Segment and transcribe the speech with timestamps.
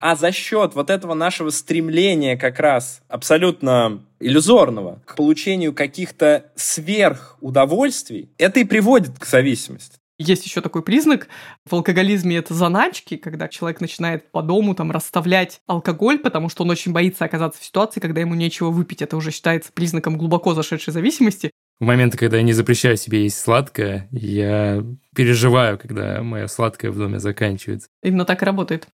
[0.00, 8.30] А за счет вот этого нашего стремления как раз абсолютно иллюзорного к получению каких-то сверхудовольствий,
[8.38, 9.98] это и приводит к зависимости.
[10.18, 11.28] Есть еще такой признак
[11.66, 16.70] в алкоголизме это заначки, когда человек начинает по дому там расставлять алкоголь, потому что он
[16.70, 19.02] очень боится оказаться в ситуации, когда ему нечего выпить.
[19.02, 21.50] Это уже считается признаком глубоко зашедшей зависимости.
[21.78, 26.98] В моменты, когда я не запрещаю себе есть сладкое, я переживаю, когда мое сладкое в
[26.98, 27.88] доме заканчивается.
[28.02, 28.88] Именно так и работает.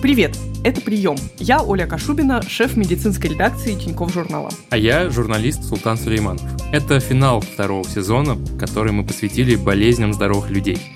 [0.00, 0.38] Привет!
[0.62, 1.16] Это «Прием».
[1.38, 4.48] Я Оля Кашубина, шеф медицинской редакции Тинькофф журнала.
[4.70, 6.40] А я журналист Султан Сулейманов.
[6.72, 10.78] Это финал второго сезона, который мы посвятили болезням здоровых людей–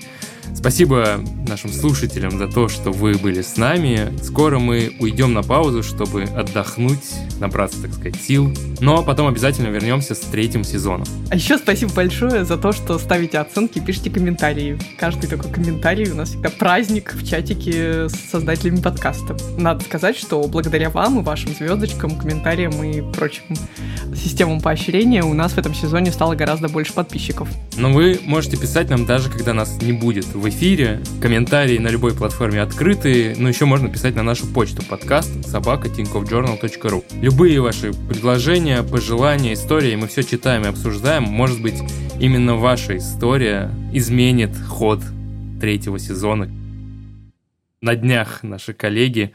[0.63, 4.17] Спасибо нашим слушателям за то, что вы были с нами.
[4.23, 7.03] Скоро мы уйдем на паузу, чтобы отдохнуть,
[7.41, 8.49] набраться, так сказать, сил.
[8.79, 11.05] Но потом обязательно вернемся с третьим сезоном.
[11.29, 14.79] А еще спасибо большое за то, что ставите оценки, пишите комментарии.
[14.97, 19.35] Каждый такой комментарий у нас всегда праздник в чатике с создателями подкаста.
[19.57, 23.43] Надо сказать, что благодаря вам и вашим звездочкам, комментариям и прочим
[24.15, 27.49] системам поощрения у нас в этом сезоне стало гораздо больше подписчиков.
[27.75, 31.01] Но вы можете писать нам даже, когда нас не будет в эфире.
[31.21, 37.03] Комментарии на любой платформе открыты, но еще можно писать на нашу почту подкаст собака tinkoffjournal.ru.
[37.21, 41.23] Любые ваши предложения, пожелания, истории мы все читаем и обсуждаем.
[41.23, 41.81] Может быть,
[42.19, 44.99] именно ваша история изменит ход
[45.59, 46.49] третьего сезона.
[47.81, 49.33] На днях наши коллеги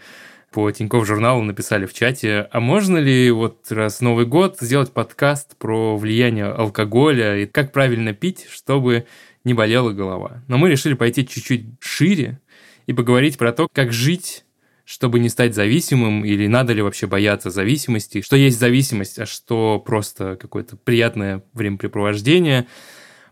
[0.53, 5.57] по Тинькофф журналу написали в чате, а можно ли вот раз Новый год сделать подкаст
[5.59, 9.07] про влияние алкоголя и как правильно пить, чтобы
[9.49, 10.45] не болела голова.
[10.47, 12.41] Но мы решили пойти чуть-чуть шире
[12.87, 14.45] и поговорить про то, как жить
[14.89, 19.79] чтобы не стать зависимым, или надо ли вообще бояться зависимости, что есть зависимость, а что
[19.79, 22.67] просто какое-то приятное времяпрепровождение.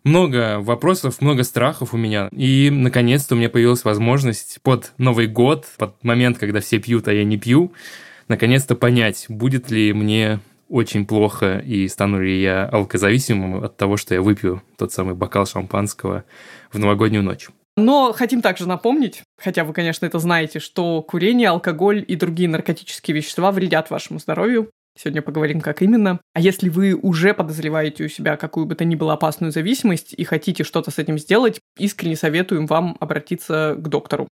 [0.05, 2.29] Много вопросов, много страхов у меня.
[2.31, 7.15] И, наконец-то, у меня появилась возможность под Новый год, под момент, когда все пьют, а
[7.15, 7.73] я не пью,
[8.29, 14.15] наконец-то понять, будет ли мне очень плохо, и стану ли я алкозависимым от того, что
[14.15, 16.25] я выпью тот самый бокал шампанского
[16.73, 17.49] в новогоднюю ночь.
[17.77, 23.17] Но хотим также напомнить, хотя вы, конечно, это знаете, что курение, алкоголь и другие наркотические
[23.17, 24.71] вещества вредят вашему здоровью.
[24.99, 26.19] Сегодня поговорим, как именно.
[26.33, 30.25] А если вы уже подозреваете у себя какую бы то ни было опасную зависимость и
[30.25, 34.27] хотите что-то с этим сделать, искренне советуем вам обратиться к доктору.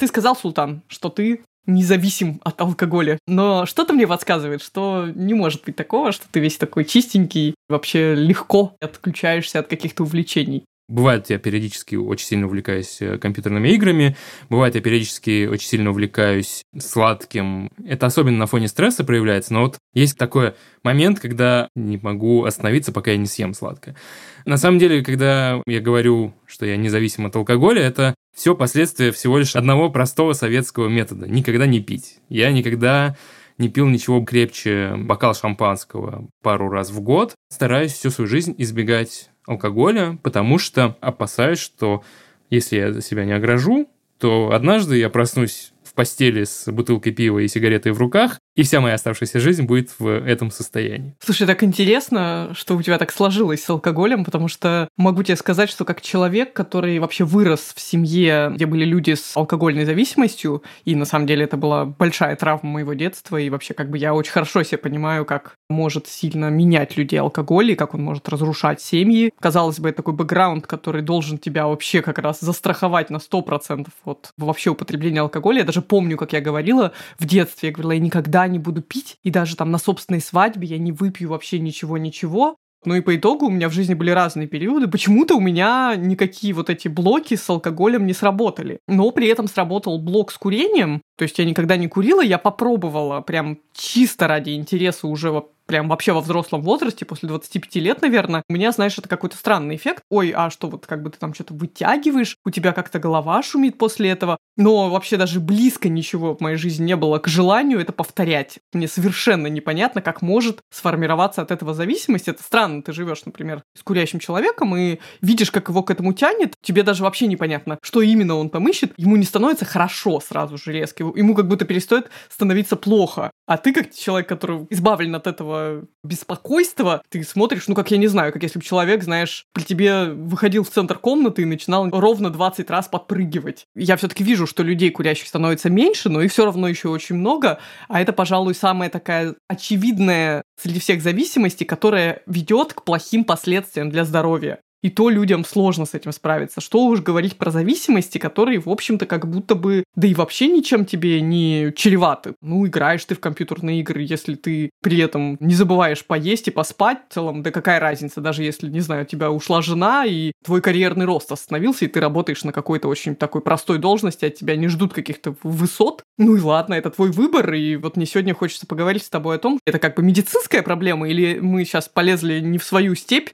[0.00, 3.18] Ты сказал, Султан, что ты независим от алкоголя.
[3.26, 8.14] Но что-то мне подсказывает, что не может быть такого, что ты весь такой чистенький, вообще
[8.14, 10.64] легко отключаешься от каких-то увлечений.
[10.88, 14.16] Бывает, я периодически очень сильно увлекаюсь э, компьютерными играми,
[14.48, 17.72] бывает, я периодически очень сильно увлекаюсь сладким.
[17.84, 20.54] Это особенно на фоне стресса проявляется, но вот есть такой
[20.84, 23.96] момент, когда не могу остановиться, пока я не съем сладкое.
[24.44, 29.38] На самом деле, когда я говорю, что я независим от алкоголя, это все последствия всего
[29.38, 31.26] лишь одного простого советского метода.
[31.26, 32.18] Никогда не пить.
[32.28, 33.16] Я никогда
[33.56, 37.34] не пил ничего крепче бокал шампанского пару раз в год.
[37.50, 42.04] Стараюсь всю свою жизнь избегать алкоголя, потому что опасаюсь, что
[42.50, 43.88] если я себя не огражу,
[44.18, 48.80] то однажды я проснусь в постели с бутылкой пива и сигаретой в руках, и вся
[48.80, 51.14] моя оставшаяся жизнь будет в этом состоянии.
[51.20, 55.68] Слушай, так интересно, что у тебя так сложилось с алкоголем, потому что могу тебе сказать,
[55.70, 60.94] что как человек, который вообще вырос в семье, где были люди с алкогольной зависимостью, и
[60.94, 64.32] на самом деле это была большая травма моего детства, и вообще как бы я очень
[64.32, 69.32] хорошо себе понимаю, как может сильно менять людей алкоголь, и как он может разрушать семьи.
[69.38, 74.30] Казалось бы, это такой бэкграунд, который должен тебя вообще как раз застраховать на 100% от
[74.38, 75.58] вообще употребления алкоголя.
[75.58, 79.16] Я даже помню, как я говорила в детстве, я говорила, я никогда не буду пить,
[79.22, 82.56] и даже там на собственной свадьбе я не выпью вообще ничего-ничего.
[82.84, 84.86] Ну и по итогу у меня в жизни были разные периоды.
[84.86, 88.78] Почему-то у меня никакие вот эти блоки с алкоголем не сработали.
[88.86, 91.02] Но при этом сработал блок с курением.
[91.18, 95.30] То есть я никогда не курила, я попробовала прям чисто ради интереса уже
[95.66, 99.76] прям вообще во взрослом возрасте, после 25 лет, наверное, у меня, знаешь, это какой-то странный
[99.76, 100.02] эффект.
[100.10, 103.78] Ой, а что вот как бы ты там что-то вытягиваешь, у тебя как-то голова шумит
[103.78, 104.38] после этого.
[104.56, 108.58] Но вообще даже близко ничего в моей жизни не было к желанию это повторять.
[108.72, 112.28] Мне совершенно непонятно, как может сформироваться от этого зависимость.
[112.28, 116.54] Это странно, ты живешь, например, с курящим человеком и видишь, как его к этому тянет,
[116.62, 120.72] тебе даже вообще непонятно, что именно он там ищет, ему не становится хорошо сразу же
[120.72, 123.30] резко, ему как будто перестает становиться плохо.
[123.46, 125.55] А ты как человек, который избавлен от этого
[126.02, 130.06] беспокойства, ты смотришь, ну, как я не знаю, как если бы человек, знаешь, при тебе
[130.06, 133.66] выходил в центр комнаты и начинал ровно 20 раз подпрыгивать.
[133.74, 137.58] Я все-таки вижу, что людей курящих становится меньше, но их все равно еще очень много,
[137.88, 144.04] а это, пожалуй, самая такая очевидная среди всех зависимостей, которая ведет к плохим последствиям для
[144.04, 144.60] здоровья.
[144.86, 146.60] И то людям сложно с этим справиться.
[146.60, 150.84] Что уж говорить про зависимости, которые, в общем-то, как будто бы, да и вообще ничем
[150.84, 152.34] тебе не чреваты.
[152.40, 156.98] Ну, играешь ты в компьютерные игры, если ты при этом не забываешь поесть и поспать,
[157.10, 160.60] в целом, да какая разница, даже если, не знаю, у тебя ушла жена, и твой
[160.60, 164.68] карьерный рост остановился, и ты работаешь на какой-то очень такой простой должности, от тебя не
[164.68, 166.04] ждут каких-то высот.
[166.16, 169.38] Ну и ладно, это твой выбор, и вот мне сегодня хочется поговорить с тобой о
[169.40, 173.30] том, это как бы медицинская проблема, или мы сейчас полезли не в свою степь.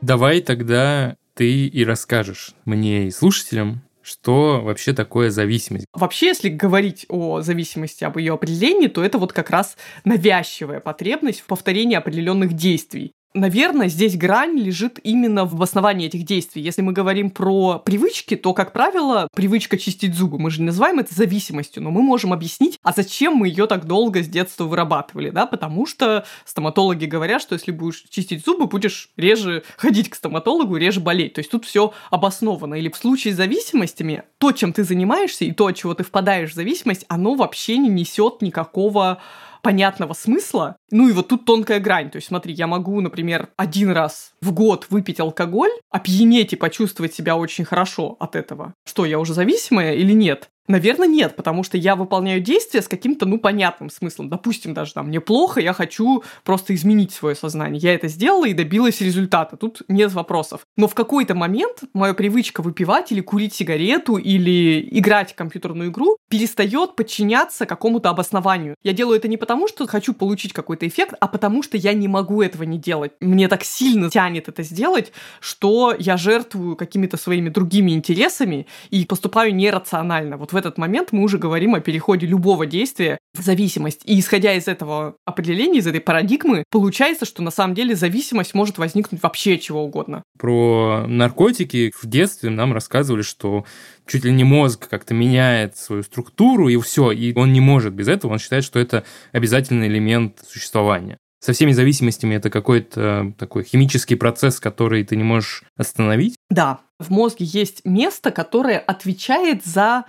[0.00, 5.86] Давай тогда ты и расскажешь мне и слушателям, что вообще такое зависимость?
[5.92, 11.40] Вообще, если говорить о зависимости, об ее определении, то это вот как раз навязчивая потребность
[11.40, 13.12] в повторении определенных действий.
[13.34, 16.62] Наверное, здесь грань лежит именно в основании этих действий.
[16.62, 20.98] Если мы говорим про привычки, то, как правило, привычка чистить зубы, мы же не называем
[20.98, 25.28] это зависимостью, но мы можем объяснить, а зачем мы ее так долго с детства вырабатывали,
[25.28, 30.76] да, потому что стоматологи говорят, что если будешь чистить зубы, будешь реже ходить к стоматологу,
[30.76, 31.34] реже болеть.
[31.34, 32.76] То есть тут все обосновано.
[32.76, 36.52] Или в случае с зависимостями, то, чем ты занимаешься, и то, от чего ты впадаешь
[36.52, 39.20] в зависимость, оно вообще не несет никакого
[39.62, 40.77] понятного смысла.
[40.90, 42.10] Ну и вот тут тонкая грань.
[42.10, 47.14] То есть смотри, я могу, например, один раз в год выпить алкоголь, опьянеть и почувствовать
[47.14, 48.74] себя очень хорошо от этого.
[48.86, 50.50] Что, я уже зависимая или нет?
[50.68, 54.28] Наверное, нет, потому что я выполняю действия с каким-то, ну, понятным смыслом.
[54.28, 57.80] Допустим, даже там, мне плохо, я хочу просто изменить свое сознание.
[57.80, 59.56] Я это сделала и добилась результата.
[59.56, 60.66] Тут нет вопросов.
[60.76, 66.18] Но в какой-то момент моя привычка выпивать или курить сигарету или играть в компьютерную игру
[66.28, 68.74] перестает подчиняться какому-то обоснованию.
[68.82, 72.08] Я делаю это не потому, что хочу получить какой-то эффект, а потому что я не
[72.08, 73.12] могу этого не делать.
[73.20, 79.54] Мне так сильно тянет это сделать, что я жертвую какими-то своими другими интересами и поступаю
[79.54, 80.36] нерационально.
[80.36, 84.02] Вот в этот момент мы уже говорим о переходе любого действия в зависимость.
[84.04, 88.78] И исходя из этого определения, из этой парадигмы, получается, что на самом деле зависимость может
[88.78, 90.22] возникнуть вообще чего угодно.
[90.38, 93.64] Про наркотики в детстве нам рассказывали, что
[94.08, 98.08] чуть ли не мозг как-то меняет свою структуру, и все, и он не может без
[98.08, 101.18] этого, он считает, что это обязательный элемент существования.
[101.40, 106.34] Со всеми зависимостями это какой-то такой химический процесс, который ты не можешь остановить.
[106.50, 110.04] Да, в мозге есть место, которое отвечает за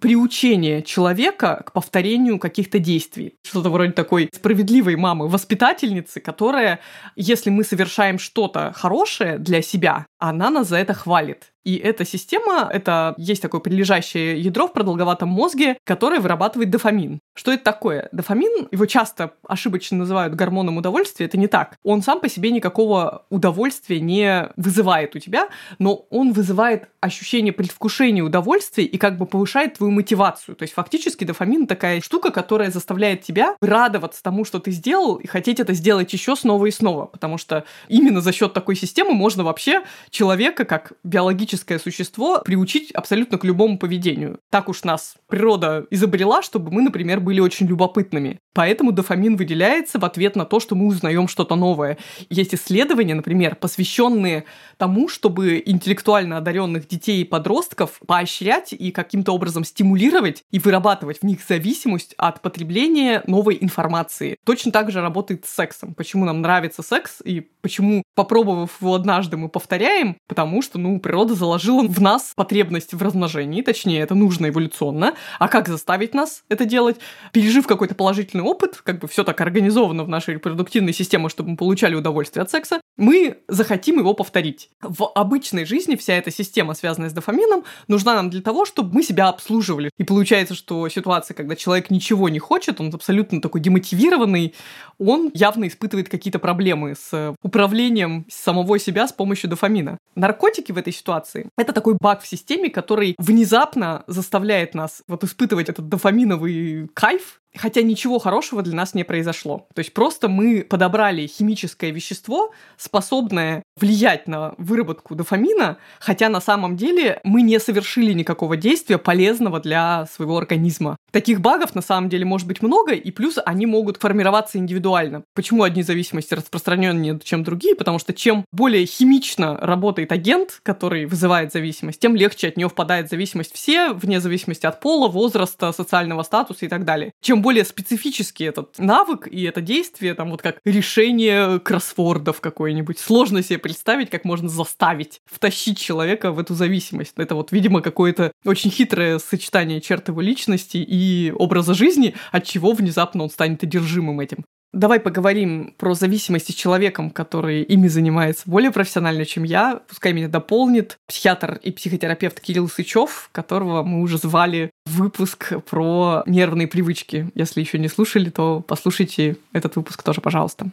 [0.00, 3.36] приучение человека к повторению каких-то действий.
[3.42, 6.80] Что-то вроде такой справедливой мамы-воспитательницы, которая,
[7.16, 11.52] если мы совершаем что-то хорошее для себя, она нас за это хвалит.
[11.66, 17.18] И эта система, это есть такое прилежащее ядро в продолговатом мозге, которое вырабатывает дофамин.
[17.34, 18.08] Что это такое?
[18.12, 21.74] Дофамин, его часто ошибочно называют гормоном удовольствия, это не так.
[21.82, 25.48] Он сам по себе никакого удовольствия не вызывает у тебя,
[25.80, 30.54] но он вызывает ощущение предвкушения удовольствия и как бы повышает твою мотивацию.
[30.54, 35.26] То есть фактически дофамин такая штука, которая заставляет тебя радоваться тому, что ты сделал, и
[35.26, 39.42] хотеть это сделать еще снова и снова, потому что именно за счет такой системы можно
[39.42, 44.40] вообще человека как биологически биологическое существо приучить абсолютно к любому поведению.
[44.50, 48.38] Так уж нас природа изобрела, чтобы мы, например, были очень любопытными.
[48.54, 51.98] Поэтому дофамин выделяется в ответ на то, что мы узнаем что-то новое.
[52.30, 54.44] Есть исследования, например, посвященные
[54.78, 61.22] тому, чтобы интеллектуально одаренных детей и подростков поощрять и каким-то образом стимулировать и вырабатывать в
[61.24, 64.36] них зависимость от потребления новой информации.
[64.44, 65.94] Точно так же работает с сексом.
[65.94, 70.16] Почему нам нравится секс и почему, попробовав его однажды, мы повторяем?
[70.28, 75.14] Потому что, ну, природа заложила в нас потребность в размножении, точнее, это нужно эволюционно.
[75.38, 76.96] А как заставить нас это делать?
[77.32, 81.56] Пережив какой-то положительный опыт, как бы все так организовано в нашей репродуктивной системе, чтобы мы
[81.56, 84.70] получали удовольствие от секса, мы захотим его повторить.
[84.82, 89.02] В обычной жизни вся эта система, связанная с дофамином, нужна нам для того, чтобы мы
[89.04, 89.90] себя обслуживали.
[89.98, 94.54] И получается, что ситуация, когда человек ничего не хочет, он абсолютно такой демотивированный,
[94.98, 99.98] он явно испытывает какие-то проблемы с управлением самого себя с помощью дофамина.
[100.16, 101.50] Наркотики в этой ситуации ситуации.
[101.56, 107.82] Это такой баг в системе, который внезапно заставляет нас вот испытывать этот дофаминовый кайф, хотя
[107.82, 109.66] ничего хорошего для нас не произошло.
[109.74, 116.76] То есть просто мы подобрали химическое вещество, способное влиять на выработку дофамина, хотя на самом
[116.76, 120.96] деле мы не совершили никакого действия полезного для своего организма.
[121.12, 125.24] Таких багов на самом деле может быть много, и плюс они могут формироваться индивидуально.
[125.34, 127.74] Почему одни зависимости распространеннее, чем другие?
[127.74, 133.08] Потому что чем более химично работает агент, который вызывает зависимость, тем легче от нее впадает
[133.08, 137.12] зависимость все, вне зависимости от пола, возраста, социального статуса и так далее.
[137.22, 142.98] Чем более специфический этот навык и это действие, там вот как решение кроссвордов какой-нибудь.
[142.98, 147.12] Сложно себе представить, как можно заставить, втащить человека в эту зависимость.
[147.16, 152.72] Это вот, видимо, какое-то очень хитрое сочетание черт его личности и образа жизни, от чего
[152.72, 154.44] внезапно он станет одержимым этим.
[154.72, 159.80] Давай поговорим про зависимости с человеком, который ими занимается более профессионально, чем я.
[159.88, 166.22] Пускай меня дополнит психиатр и психотерапевт Кирилл Сычев, которого мы уже звали в выпуск про
[166.26, 167.30] нервные привычки.
[167.34, 170.66] Если еще не слушали, то послушайте этот выпуск тоже, пожалуйста.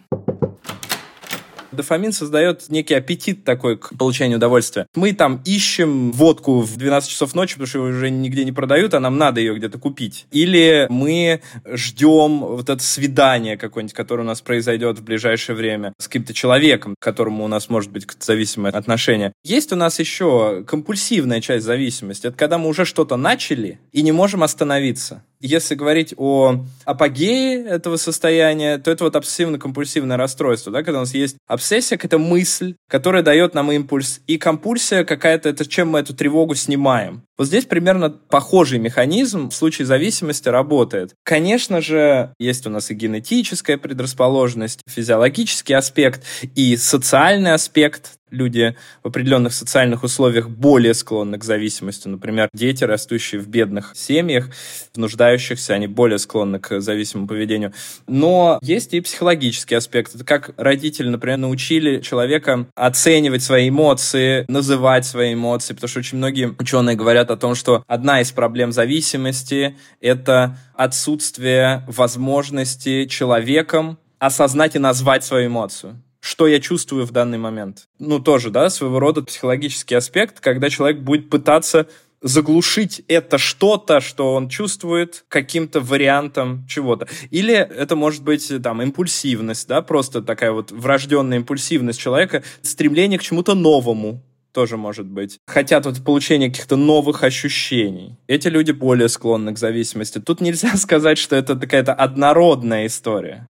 [1.74, 4.88] Дофамин создает некий аппетит такой к получению удовольствия.
[4.96, 8.94] Мы там ищем водку в 12 часов ночи, потому что ее уже нигде не продают,
[8.94, 10.26] а нам надо ее где-то купить.
[10.32, 16.08] Или мы ждем вот это свидание какое-нибудь, которое у нас произойдет в ближайшее время с
[16.08, 19.34] каким-то человеком, к которому у нас может быть зависимое отношение.
[19.44, 22.28] Есть у нас еще компульсивная часть зависимости.
[22.28, 27.98] Это когда мы уже что-то начали и не можем остановиться если говорить о апогее этого
[27.98, 33.24] состояния, то это вот обсессивно-компульсивное расстройство, да, когда у нас есть обсессия, это мысль, которая
[33.24, 37.24] дает нам импульс, и компульсия какая-то, это чем мы эту тревогу снимаем.
[37.38, 41.14] Вот здесь примерно похожий механизм в случае зависимости работает.
[41.24, 46.24] Конечно же, есть у нас и генетическая предрасположенность, физиологический аспект,
[46.56, 52.08] и социальный аспект люди в определенных социальных условиях более склонны к зависимости.
[52.08, 54.50] Например, дети, растущие в бедных семьях,
[54.96, 57.74] нуждающихся, они более склонны к зависимому поведению.
[58.08, 60.16] Но есть и психологический аспект.
[60.16, 66.18] Это как родители, например, научили человека оценивать свои эмоции, называть свои эмоции, потому что очень
[66.18, 74.76] многие ученые говорят о том, что одна из проблем зависимости— это отсутствие возможности человеком осознать
[74.76, 77.90] и назвать свою эмоцию что я чувствую в данный момент.
[78.00, 81.88] Ну, тоже, да, своего рода психологический аспект, когда человек будет пытаться
[82.22, 87.10] заглушить это что-то, что он чувствует каким-то вариантом чего-то.
[87.30, 93.24] Или это может быть там импульсивность, да, просто такая вот врожденная импульсивность человека, стремление к
[93.24, 95.40] чему-то новому, тоже может быть.
[95.46, 98.18] Хотят вот получения каких-то новых ощущений.
[98.28, 100.20] Эти люди более склонны к зависимости.
[100.20, 103.50] Тут нельзя сказать, что это какая-то однородная история.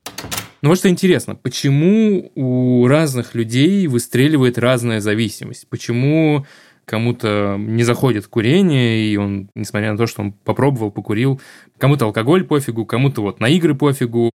[0.63, 5.67] Ну вот что интересно, почему у разных людей выстреливает разная зависимость?
[5.69, 6.47] Почему
[6.85, 11.41] кому-то не заходит курение, и он, несмотря на то, что он попробовал, покурил,
[11.79, 14.31] кому-то алкоголь пофигу, кому-то вот на игры пофигу.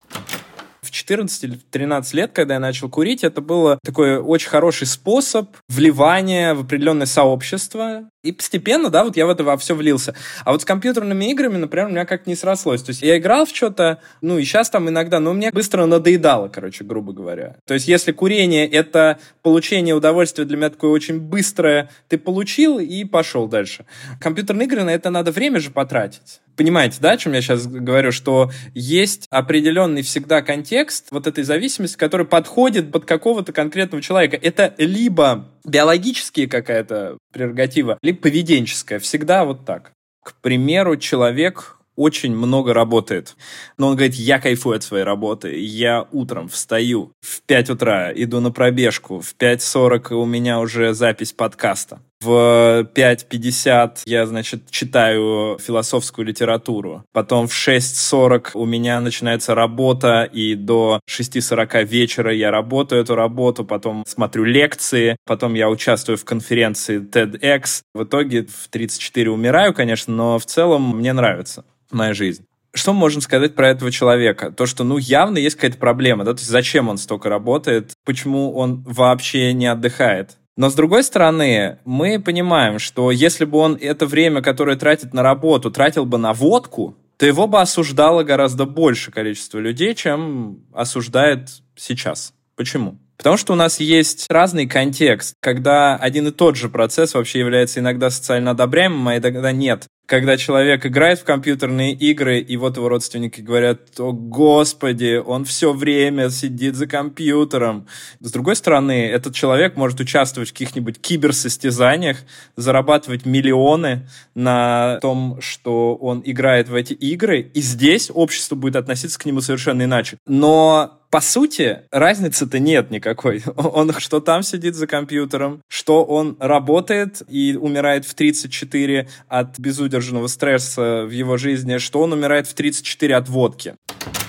[0.93, 5.49] В 14 или 13 лет, когда я начал курить, это был такой очень хороший способ
[5.67, 10.13] вливания в определенное сообщество, и постепенно, да, вот я в это во все влился.
[10.45, 12.83] А вот с компьютерными играми, например, у меня как-то не срослось.
[12.83, 16.47] То есть я играл в что-то, ну и сейчас там иногда, но мне быстро надоедало,
[16.47, 17.57] короче, грубо говоря.
[17.65, 23.03] То есть если курение— это получение удовольствия для меня такое очень быстрое, ты получил и
[23.03, 23.85] пошел дальше.
[24.21, 26.39] Компьютерные игры на это надо время же потратить.
[26.55, 31.97] Понимаете, да, о чем я сейчас говорю, что есть определенный всегда контекст вот этой зависимости,
[31.97, 34.37] который подходит под какого-то конкретного человека.
[34.41, 38.99] Это либо биологические какая-то прерогатива, либо поведенческая.
[38.99, 39.91] Всегда вот так.
[40.23, 43.35] К примеру, человек очень много работает.
[43.77, 45.55] Но он говорит, я кайфую от своей работы.
[45.59, 49.19] Я утром встаю в 5 утра, иду на пробежку.
[49.19, 51.99] В 5.40 у меня уже запись подкаста.
[52.23, 57.03] В 5.50 я, значит, читаю философскую литературу.
[57.11, 63.65] Потом в 6.40 у меня начинается работа, и до 6.40 вечера я работаю эту работу,
[63.65, 67.81] потом смотрю лекции, потом я участвую в конференции TEDx.
[67.93, 73.21] В итоге в 34 умираю, конечно, но в целом мне нравится моя жизнь что можем
[73.21, 74.51] сказать про этого человека?
[74.51, 78.51] То, что, ну, явно есть какая-то проблема, да, то есть зачем он столько работает, почему
[78.55, 80.37] он вообще не отдыхает?
[80.55, 85.23] Но с другой стороны, мы понимаем, что если бы он это время, которое тратит на
[85.23, 91.49] работу, тратил бы на водку, то его бы осуждало гораздо больше количество людей, чем осуждает
[91.75, 92.33] сейчас.
[92.55, 92.99] Почему?
[93.17, 97.79] Потому что у нас есть разный контекст, когда один и тот же процесс вообще является
[97.79, 102.89] иногда социально одобряемым, а иногда нет когда человек играет в компьютерные игры, и вот его
[102.89, 107.87] родственники говорят, о господи, он все время сидит за компьютером.
[108.19, 112.17] С другой стороны, этот человек может участвовать в каких-нибудь киберсостязаниях,
[112.57, 119.17] зарабатывать миллионы на том, что он играет в эти игры, и здесь общество будет относиться
[119.17, 120.17] к нему совершенно иначе.
[120.27, 123.43] Но по сути, разницы-то нет никакой.
[123.55, 130.25] Он что там сидит за компьютером, что он работает и умирает в 34 от безудержного
[130.25, 133.75] стресса в его жизни, что он умирает в 34 от водки.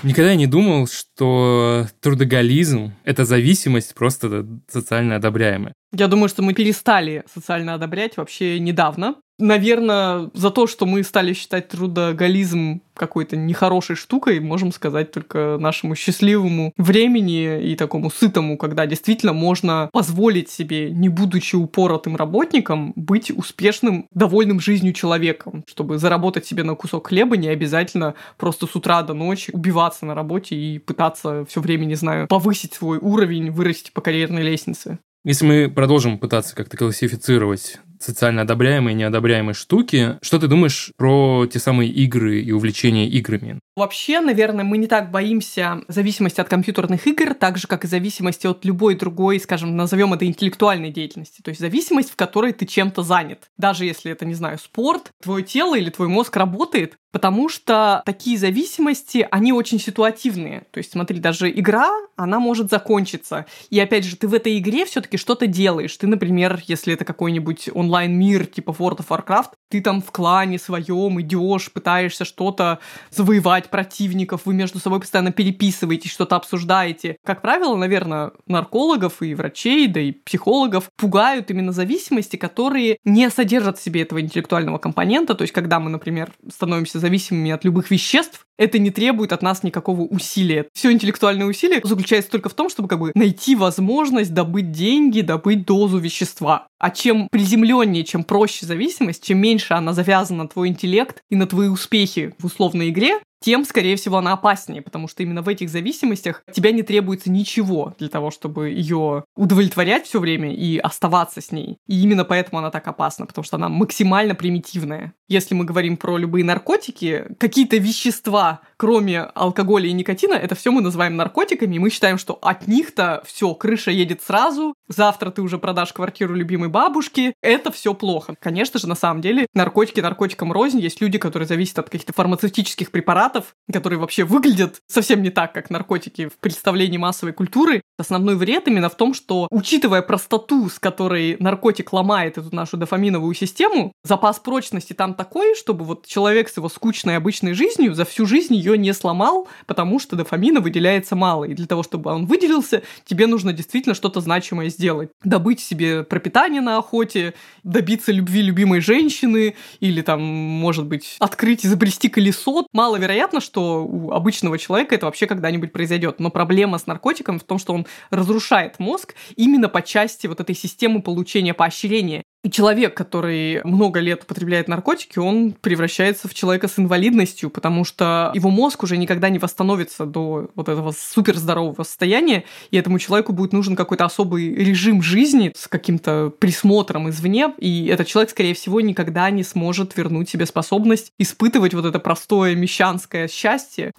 [0.03, 5.73] Никогда не думал, что трудоголизм— это зависимость просто социально одобряемая.
[5.91, 9.15] Я думаю, что мы перестали социально одобрять вообще недавно.
[9.37, 15.95] Наверное, за то, что мы стали считать трудоголизм какой-то нехорошей штукой, можем сказать только нашему
[15.95, 23.29] счастливому времени и такому сытому, когда действительно можно позволить себе, не будучи упоротым работником, быть
[23.29, 29.03] успешным, довольным жизнью человеком, чтобы заработать себе на кусок хлеба, не обязательно просто с утра
[29.03, 33.91] до ночи убиваться на работе и пытаться все время, не знаю, повысить свой уровень, вырасти
[33.91, 34.99] по карьерной лестнице.
[35.25, 41.47] Если мы продолжим пытаться как-то классифицировать социально одобряемые и неодобряемые штуки, что ты думаешь про
[41.51, 43.59] те самые игры и увлечения играми?
[43.75, 48.47] Вообще, наверное, мы не так боимся зависимости от компьютерных игр, так же, как и зависимости
[48.47, 51.41] от любой другой, скажем, назовем это интеллектуальной деятельности.
[51.41, 53.49] То есть зависимость, в которой ты чем-то занят.
[53.57, 58.37] Даже если это, не знаю, спорт, твое тело или твой мозг работает, потому что такие
[58.37, 60.63] зависимости, они очень ситуативные.
[60.71, 63.45] То есть, смотри, даже игра, она может закончиться.
[63.69, 65.95] И опять же, ты в этой игре все-таки что-то делаешь.
[65.95, 71.21] Ты, например, если это какой-нибудь онлайн-мир типа World of Warcraft, ты там в клане своем
[71.21, 72.79] идешь, пытаешься что-то
[73.11, 77.17] завоевать противников, вы между собой постоянно переписываете, что-то обсуждаете.
[77.25, 83.77] Как правило, наверное, наркологов и врачей, да и психологов пугают именно зависимости, которые не содержат
[83.77, 85.35] в себе этого интеллектуального компонента.
[85.35, 89.63] То есть, когда мы, например, становимся зависимыми от любых веществ, это не требует от нас
[89.63, 90.67] никакого усилия.
[90.73, 95.65] Все интеллектуальное усилие заключается только в том, чтобы как бы найти возможность добыть деньги, добыть
[95.65, 96.67] дозу вещества.
[96.79, 101.47] А чем приземленнее, чем проще зависимость, чем меньше она завязана на твой интеллект и на
[101.47, 105.69] твои успехи в условной игре, тем, скорее всего, она опаснее, потому что именно в этих
[105.69, 111.51] зависимостях тебя не требуется ничего для того, чтобы ее удовлетворять все время и оставаться с
[111.51, 111.77] ней.
[111.87, 115.13] И именно поэтому она так опасна, потому что она максимально примитивная.
[115.27, 120.81] Если мы говорим про любые наркотики, какие-то вещества, кроме алкоголя и никотина, это все мы
[120.81, 125.57] называем наркотиками, и мы считаем, что от них-то все, крыша едет сразу, завтра ты уже
[125.57, 128.35] продашь квартиру любимой бабушке, это все плохо.
[128.39, 132.91] Конечно же, на самом деле, наркотики наркотикам рознь, есть люди, которые зависят от каких-то фармацевтических
[132.91, 137.81] препаратов, которые вообще выглядят совсем не так, как наркотики в представлении массовой культуры.
[137.97, 143.33] Основной вред именно в том, что, учитывая простоту, с которой наркотик ломает эту нашу дофаминовую
[143.33, 148.25] систему, запас прочности там такой, чтобы вот человек с его скучной обычной жизнью за всю
[148.25, 151.45] жизнь ее не сломал, потому что дофамина выделяется мало.
[151.45, 155.09] И для того, чтобы он выделился, тебе нужно действительно что-то значимое сделать.
[155.23, 162.09] Добыть себе пропитание на охоте, добиться любви любимой женщины или там, может быть, открыть, изобрести
[162.09, 162.65] колесо.
[162.73, 166.19] Маловероятно, вероятно, что у обычного человека это вообще когда-нибудь произойдет.
[166.19, 170.55] Но проблема с наркотиком в том, что он разрушает мозг именно по части вот этой
[170.55, 172.23] системы получения поощрения.
[172.51, 178.49] Человек, который много лет употребляет наркотики, он превращается в человека с инвалидностью, потому что его
[178.49, 183.75] мозг уже никогда не восстановится до вот этого суперздорового состояния, и этому человеку будет нужен
[183.75, 189.43] какой-то особый режим жизни с каким-то присмотром извне, и этот человек, скорее всего, никогда не
[189.43, 193.91] сможет вернуть себе способность испытывать вот это простое мещанское счастье.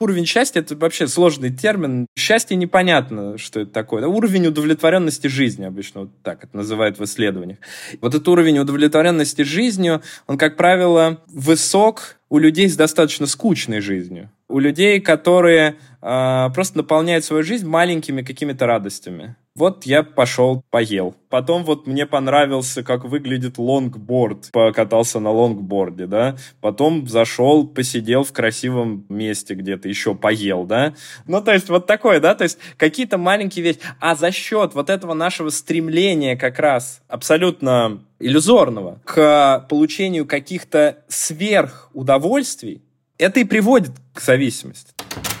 [0.00, 2.06] Уровень счастья— это вообще сложный термин.
[2.16, 4.06] Счастье непонятно, что это такое.
[4.06, 7.58] Уровень удовлетворенности жизни обычно вот так это называют в исследованиях.
[8.00, 14.30] Вот этот уровень удовлетворенности жизнью, он, как правило, высок у людей с достаточно скучной жизнью.
[14.48, 19.36] У людей, которые э, просто наполняют свою жизнь маленькими какими-то радостями.
[19.58, 21.16] Вот я пошел, поел.
[21.30, 24.50] Потом вот мне понравился, как выглядит лонгборд.
[24.52, 26.36] Покатался на лонгборде, да.
[26.60, 30.94] Потом зашел, посидел в красивом месте где-то, еще поел, да.
[31.26, 33.80] Ну, то есть вот такое, да, то есть какие-то маленькие вещи.
[33.98, 42.80] А за счет вот этого нашего стремления как раз абсолютно иллюзорного к получению каких-то сверхудовольствий,
[43.18, 44.92] это и приводит к зависимости.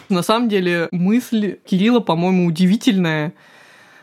[0.08, 3.32] На самом деле мысль Кирилла, по-моему, удивительная.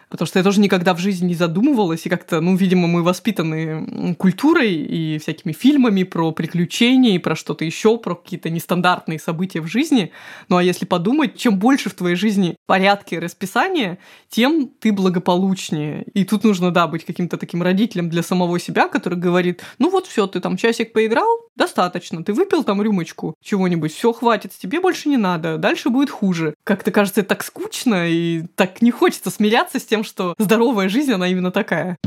[0.09, 4.15] Потому что я тоже никогда в жизни не задумывалась, и как-то, ну, видимо, мы воспитаны
[4.15, 9.67] культурой и всякими фильмами про приключения и про что-то еще, про какие-то нестандартные события в
[9.67, 10.11] жизни.
[10.49, 13.97] Ну, а если подумать, чем больше в твоей жизни порядки и расписания,
[14.29, 16.03] тем ты благополучнее.
[16.13, 20.07] И тут нужно, да, быть каким-то таким родителем для самого себя, который говорит, ну вот
[20.07, 25.09] все, ты там часик поиграл, достаточно, ты выпил там рюмочку чего-нибудь, все хватит, тебе больше
[25.09, 26.55] не надо, дальше будет хуже.
[26.63, 31.11] Как-то кажется, это так скучно и так не хочется смиряться с тем, что здоровая жизнь,
[31.11, 31.97] она именно такая.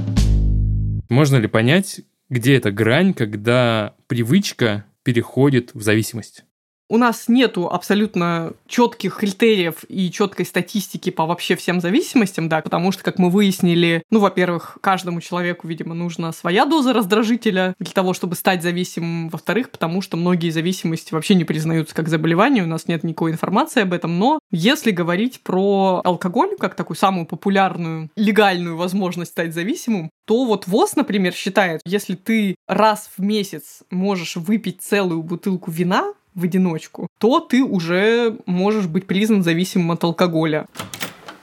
[1.09, 6.45] Можно ли понять, где эта грань, когда привычка переходит в зависимость?
[6.91, 12.93] У нас нету абсолютно четких критериев и четкой статистики по вообще всем зависимостям, да, потому
[12.93, 18.15] что, как мы выяснили, ну, во-первых, каждому человеку, видимо, нужна своя доза раздражителя для того,
[18.15, 19.29] чтобы стать зависимым.
[19.29, 23.83] Во-вторых, потому что многие зависимости вообще не признаются как заболевание, у нас нет никакой информации
[23.83, 24.19] об этом.
[24.19, 30.67] Но если говорить про алкоголь как такую самую популярную легальную возможность стать зависимым, то вот
[30.67, 37.09] ВОЗ, например, считает, если ты раз в месяц можешь выпить целую бутылку вина, в одиночку,
[37.19, 40.67] то ты уже можешь быть признан зависимым от алкоголя.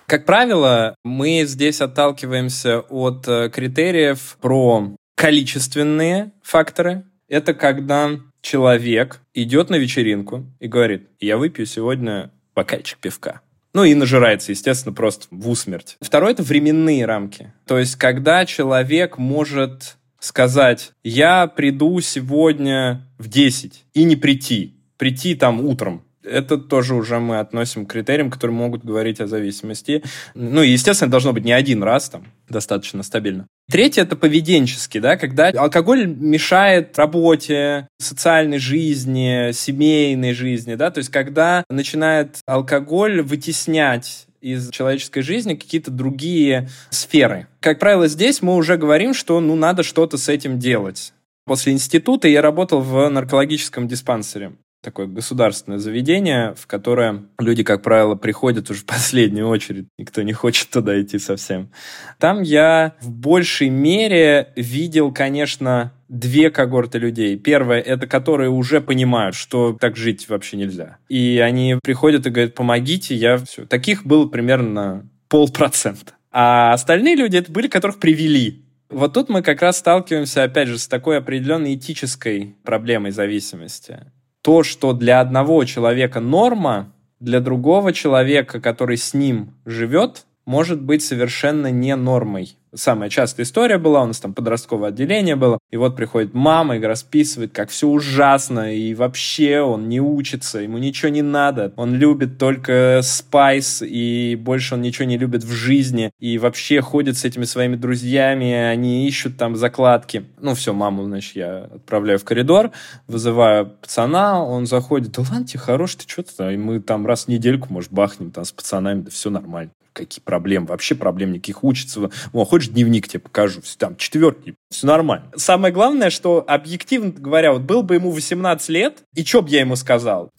[0.07, 7.05] Как правило, мы здесь отталкиваемся от э, критериев про количественные факторы.
[7.27, 13.41] Это когда человек идет на вечеринку и говорит, я выпью сегодня бокальчик пивка.
[13.73, 15.97] Ну и нажирается, естественно, просто в усмерть.
[15.99, 17.51] Второе– это временные рамки.
[17.65, 25.35] То есть, когда человек может сказать, я приду сегодня в 10 и не прийти прийти
[25.35, 26.03] там утром.
[26.23, 30.03] Это тоже уже мы относим к критериям, которые могут говорить о зависимости.
[30.33, 33.45] Ну, и, естественно, должно быть не один раз, там, достаточно стабильно.
[33.69, 41.09] Третье– это поведенческий, да, когда алкоголь мешает работе, социальной жизни, семейной жизни, да, то есть
[41.09, 47.47] когда начинает алкоголь вытеснять из человеческой жизни какие-то другие сферы.
[47.59, 51.13] Как правило, здесь мы уже говорим, что ну надо что-то с этим делать.
[51.45, 54.51] После института я работал в наркологическом диспансере
[54.85, 59.87] такое государственное заведение, в которое люди, как правило, приходят уже в последнюю очередь.
[59.97, 61.71] Никто не хочет туда идти совсем.
[62.19, 67.35] Там я в большей мере видел, конечно, две когорты людей.
[67.37, 70.97] Первая— это которые уже понимают, что так жить вообще нельзя.
[71.09, 73.65] И они приходят и говорят, помогите, я все.
[73.65, 76.13] Таких было примерно полпроцента.
[76.31, 78.65] А остальные люди— это были, которых привели.
[78.89, 83.99] Вот тут мы как раз сталкиваемся, опять же, с такой определенной этической проблемой зависимости
[84.45, 91.03] то, что для одного человека норма, для другого человека, который с ним живет, может быть
[91.03, 92.57] совершенно не нормой.
[92.73, 96.81] Самая частая история была, у нас там подростковое отделение было, и вот приходит мама и
[96.81, 102.37] расписывает, как все ужасно, и вообще он не учится, ему ничего не надо, он любит
[102.37, 107.45] только спайс, и больше он ничего не любит в жизни, и вообще ходит с этими
[107.45, 110.25] своими друзьями, они ищут там закладки.
[110.41, 112.71] Ну все, маму, значит, я отправляю в коридор,
[113.07, 117.25] вызываю пацана, он заходит, да ладно тебе, хорош, ты что то и мы там раз
[117.25, 121.63] в недельку, может, бахнем там с пацанами, да все нормально какие проблемы, вообще проблем никаких
[121.63, 122.09] учится.
[122.33, 125.31] О, хочешь дневник тебе покажу, все там четверки, все нормально.
[125.35, 129.61] Самое главное, что объективно говоря, вот был бы ему 18 лет, и что бы я
[129.61, 130.31] ему сказал?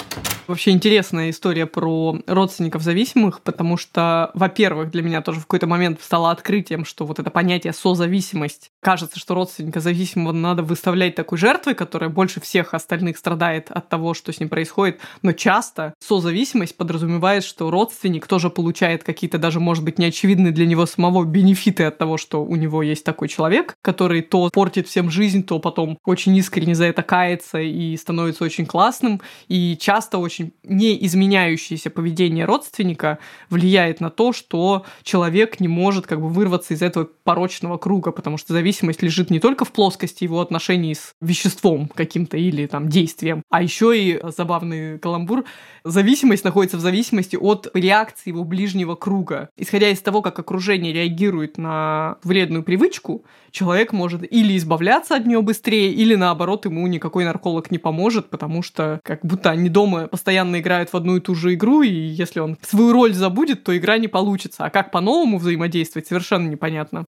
[0.46, 6.00] Вообще интересная история про родственников зависимых, потому что, во-первых, для меня тоже в какой-то момент
[6.00, 8.70] стало открытием, что вот это понятие созависимость.
[8.86, 14.14] Кажется, что родственника зависимого надо выставлять такой жертвой, которая больше всех остальных страдает от того,
[14.14, 15.00] что с ним происходит.
[15.22, 20.86] Но часто созависимость подразумевает, что родственник тоже получает какие-то даже, может быть, неочевидные для него
[20.86, 25.42] самого бенефиты от того, что у него есть такой человек, который то портит всем жизнь,
[25.42, 29.20] то потом очень искренне за это кается и становится очень классным.
[29.48, 33.18] И часто очень неизменяющееся поведение родственника
[33.50, 38.38] влияет на то, что человек не может как бы вырваться из этого порочного круга, потому
[38.38, 43.42] что зависимость лежит не только в плоскости его отношений с веществом каким-то или там действием,
[43.50, 45.44] а еще и забавный каламбур,
[45.84, 49.50] зависимость находится в зависимости от реакции его ближнего круга.
[49.56, 55.40] Исходя из того, как окружение реагирует на вредную привычку, человек может или избавляться от нее
[55.42, 60.60] быстрее, или наоборот ему никакой нарколог не поможет, потому что как будто они дома постоянно
[60.60, 63.98] играют в одну и ту же игру, и если он свою роль забудет, то игра
[63.98, 64.64] не получится.
[64.64, 67.06] А как по-новому взаимодействовать, совершенно непонятно.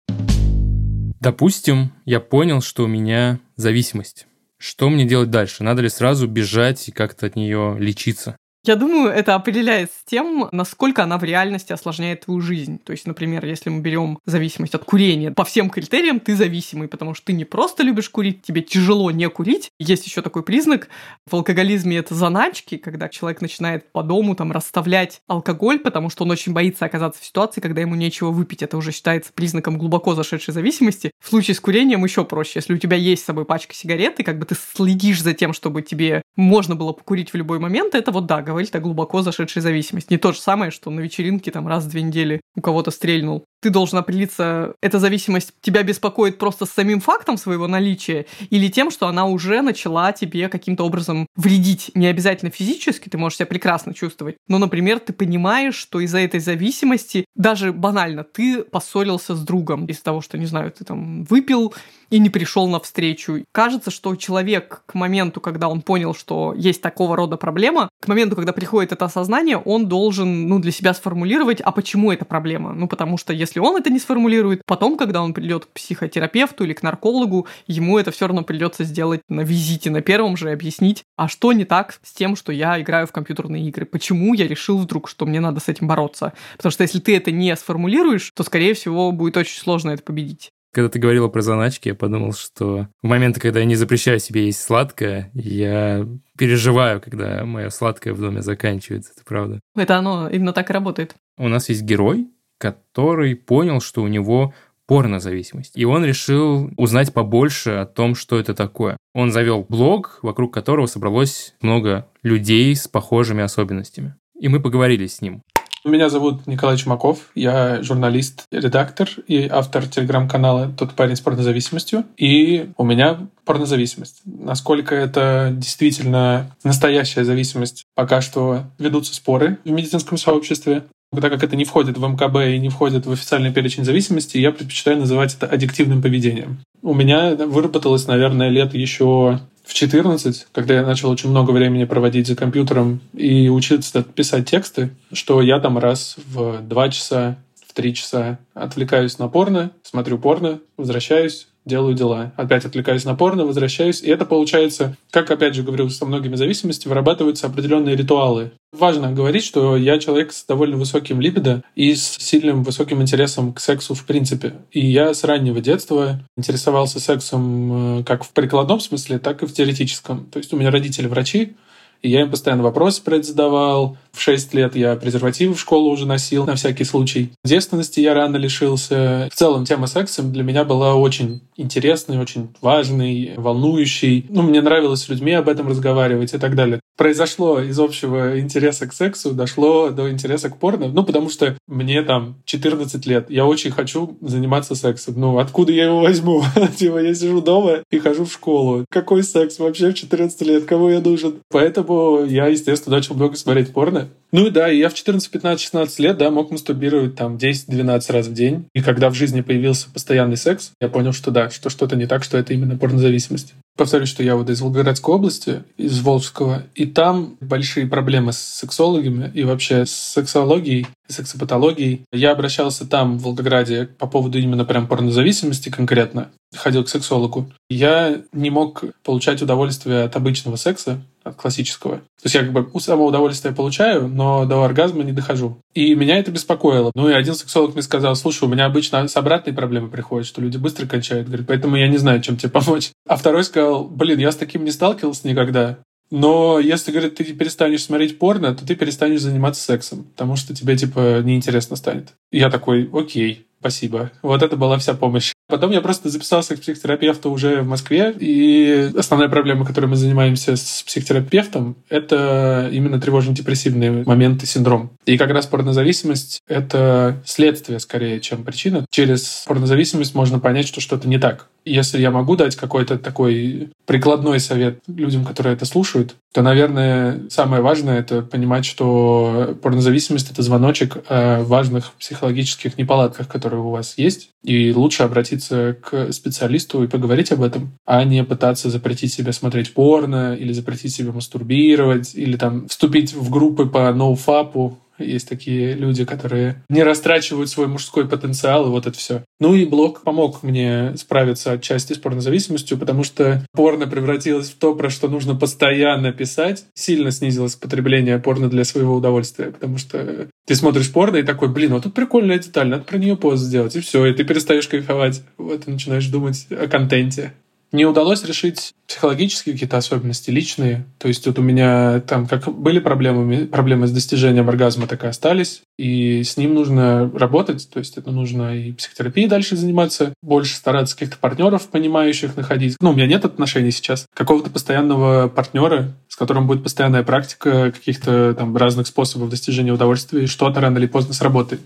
[1.21, 4.27] Допустим, я понял, что у меня зависимость.
[4.57, 5.65] Что мне делать дальше?
[5.65, 8.37] Надо ли сразу бежать и как-то от нее лечиться?
[8.65, 12.79] Я думаю, это определяется тем, насколько она в реальности осложняет твою жизнь.
[12.79, 17.15] То есть, например, если мы берем зависимость от курения, по всем критериям ты зависимый, потому
[17.15, 19.71] что ты не просто любишь курить, тебе тяжело не курить.
[19.79, 20.89] Есть еще такой признак
[21.27, 26.33] в алкоголизме это заначки, когда человек начинает по дому там расставлять алкоголь, потому что он
[26.33, 28.63] очень боится оказаться в ситуации, когда ему нечего выпить.
[28.63, 31.13] Это уже считается признаком глубоко зашедшей зависимости.
[31.23, 32.53] В случае с курением еще проще.
[32.57, 35.53] Если у тебя есть с собой пачка сигарет, и как бы ты следишь за тем,
[35.53, 39.63] чтобы тебе можно было покурить в любой момент, это вот да, говорит о глубоко зашедшей
[39.63, 40.13] зависимости.
[40.13, 43.45] Не то же самое, что на вечеринке там раз в две недели у кого-то стрельнул
[43.61, 48.91] ты должен определиться, эта зависимость тебя беспокоит просто с самим фактом своего наличия или тем,
[48.91, 51.91] что она уже начала тебе каким-то образом вредить.
[51.95, 56.41] Не обязательно физически, ты можешь себя прекрасно чувствовать, но, например, ты понимаешь, что из-за этой
[56.41, 61.75] зависимости, даже банально, ты поссорился с другом из-за того, что, не знаю, ты там выпил
[62.11, 63.45] и не пришел на встречу.
[63.53, 68.37] Кажется, что человек к моменту, когда он понял, что есть такого рода проблема, к моменту,
[68.37, 72.73] когда приходит это осознание, он должен ну, для себя сформулировать, а почему это проблема?
[72.73, 76.73] Ну, потому что если он это не сформулирует, потом, когда он придет к психотерапевту или
[76.73, 81.29] к наркологу, ему это все равно придется сделать на визите, на первом же, объяснить, а
[81.29, 83.87] что не так с тем, что я играю в компьютерные игры?
[83.87, 86.33] Почему я решил вдруг, что мне надо с этим бороться?
[86.57, 90.51] Потому что если ты это не сформулируешь, то, скорее всего, будет очень сложно это победить.
[90.73, 94.47] Когда ты говорила про заначки, я подумал, что в моменты, когда я не запрещаю себе
[94.47, 96.07] есть сладкое, я
[96.37, 99.61] переживаю, когда мое сладкое в доме заканчивается, это правда.
[99.75, 101.15] Это оно именно так и работает.
[101.39, 102.29] У нас есть герой,
[102.59, 104.53] который понял, что у него
[104.87, 105.73] порнозависимость.
[105.77, 108.97] И он решил узнать побольше о том, что это такое.
[109.15, 114.15] Он завел блог, вокруг которого собралось много людей с похожими особенностями.
[114.39, 115.43] И мы поговорили с ним.
[115.85, 122.05] Меня зовут Николай Чумаков, я журналист, редактор и автор телеграм-канала «Тот парень с порнозависимостью».
[122.17, 124.21] И у меня порнозависимость.
[124.25, 130.85] Насколько это действительно настоящая зависимость, пока что ведутся споры в медицинском сообществе.
[131.13, 134.53] Так как это не входит в МКБ и не входит в официальный перечень зависимости, я
[134.53, 136.59] предпочитаю называть это аддиктивным поведением.
[136.83, 142.27] У меня выработалось, наверное, лет еще в 14, когда я начал очень много времени проводить
[142.27, 147.95] за компьютером и учиться писать тексты, что я там раз в два часа, в три
[147.95, 152.33] часа отвлекаюсь на порно, смотрю порно, возвращаюсь, делаю дела.
[152.37, 154.03] Опять отвлекаюсь на порно, возвращаюсь.
[154.03, 158.51] И это получается, как опять же говорю, со многими зависимостями вырабатываются определенные ритуалы.
[158.73, 163.61] Важно говорить, что я человек с довольно высоким либидо и с сильным высоким интересом к
[163.61, 164.55] сексу в принципе.
[164.73, 169.55] И я с раннего детства интересовался сексом э, как в прикладном смысле, так и в
[169.55, 170.27] теоретическом.
[170.27, 171.55] То есть у меня родители врачи,
[172.03, 173.97] и я им постоянно вопросы про это задавал.
[174.13, 177.31] В 6 лет я презервативы в школу уже носил на всякий случай.
[177.45, 179.29] Девственности я рано лишился.
[179.33, 184.27] В целом тема секса для меня была очень интересной, очень важной, волнующей.
[184.29, 186.81] Ну, мне нравилось с людьми об этом разговаривать и так далее.
[186.97, 190.89] Произошло из общего интереса к сексу, дошло до интереса к порно.
[190.89, 193.31] Ну, потому что мне там 14 лет.
[193.31, 195.15] Я очень хочу заниматься сексом.
[195.17, 196.43] Ну, откуда я его возьму?
[196.77, 198.85] Типа, я сижу дома и хожу в школу.
[198.91, 200.65] Какой секс вообще в 14 лет?
[200.65, 201.37] Кому я нужен?
[201.51, 201.88] Поэтому
[202.29, 204.09] я, естественно, начал много смотреть порно.
[204.31, 208.27] Ну и да, я в 14, 15, 16 лет, да, мог мастурбировать там 10-12 раз
[208.27, 208.67] в день.
[208.75, 212.25] И когда в жизни появился постоянный секс, я понял, что да, что что-то не так,
[212.25, 213.55] что это именно порнозависимость.
[213.77, 219.31] Повторюсь, что я вот из Волгоградской области, из Волжского, и там большие проблемы с сексологами
[219.35, 222.03] и вообще с сексологией, сексопатологией.
[222.13, 226.31] Я обращался там, в Волгограде, по поводу именно прям порнозависимости конкретно.
[226.55, 227.51] Ходил к сексологу.
[227.71, 231.99] Я не мог получать удовольствие от обычного секса, от классического.
[231.99, 235.59] То есть я как бы у самого удовольствия получаю, но до оргазма не дохожу.
[235.75, 236.91] И меня это беспокоило.
[236.95, 240.41] Ну и один сексолог мне сказал, слушай, у меня обычно с обратной проблемой приходит, что
[240.41, 241.29] люди быстро кончают.
[241.29, 242.91] Говорит, поэтому я не знаю, чем тебе помочь.
[243.07, 245.79] А второй сказал, блин, я с таким не сталкивался никогда.
[246.11, 250.77] Но если, говорит, ты перестанешь смотреть порно, то ты перестанешь заниматься сексом, потому что тебе,
[250.77, 252.15] типа, неинтересно станет.
[252.31, 254.11] Я такой, окей, спасибо.
[254.23, 255.33] Вот это была вся помощь.
[255.49, 260.57] Потом я просто записался к психотерапевту уже в Москве, и основная проблема, которой мы занимаемся
[260.57, 264.91] с психотерапевтом, это именно тревожно-депрессивные моменты, синдром.
[265.07, 268.85] И как раз порнозависимость— это следствие скорее, чем причина.
[268.91, 271.49] Через порнозависимость можно понять, что что-то не так.
[271.65, 277.63] Если я могу дать какой-то такой прикладной совет людям, которые это слушают, то, наверное, самое
[277.63, 284.31] важное— это понимать, что порнозависимость— это звоночек о важных психологических неполадках, которые у вас есть,
[284.45, 289.73] и лучше обратиться к специалисту и поговорить об этом, а не пытаться запретить себе смотреть
[289.73, 296.05] порно или запретить себе мастурбировать или там вступить в группы по ноуфапу, есть такие люди,
[296.05, 299.25] которые не растрачивают свой мужской потенциал, и вот это все.
[299.41, 304.75] Ну и блог помог мне справиться отчасти с порнозависимостью, потому что порно превратилось в то,
[304.75, 306.67] про что нужно постоянно писать.
[306.75, 311.73] Сильно снизилось потребление порно для своего удовольствия, потому что ты смотришь порно и такой, блин,
[311.73, 315.23] вот тут прикольная деталь, надо про нее пост сделать, и все, и ты перестаешь кайфовать.
[315.37, 317.33] Вот и начинаешь думать о контенте.
[317.71, 320.87] Не удалось решить психологические какие-то особенности, личные.
[320.97, 325.07] То есть вот у меня там как были проблемы, проблемы с достижением оргазма, так и
[325.07, 325.61] остались.
[325.77, 327.69] И с ним нужно работать.
[327.71, 332.77] То есть это нужно и психотерапией дальше заниматься, больше стараться каких-то партнеров, понимающих, находить.
[332.81, 334.07] Ну, у меня нет отношений сейчас.
[334.15, 340.27] Какого-то постоянного партнера, с которым будет постоянная практика каких-то там разных способов достижения удовольствия, и
[340.27, 341.61] что-то рано или поздно сработает.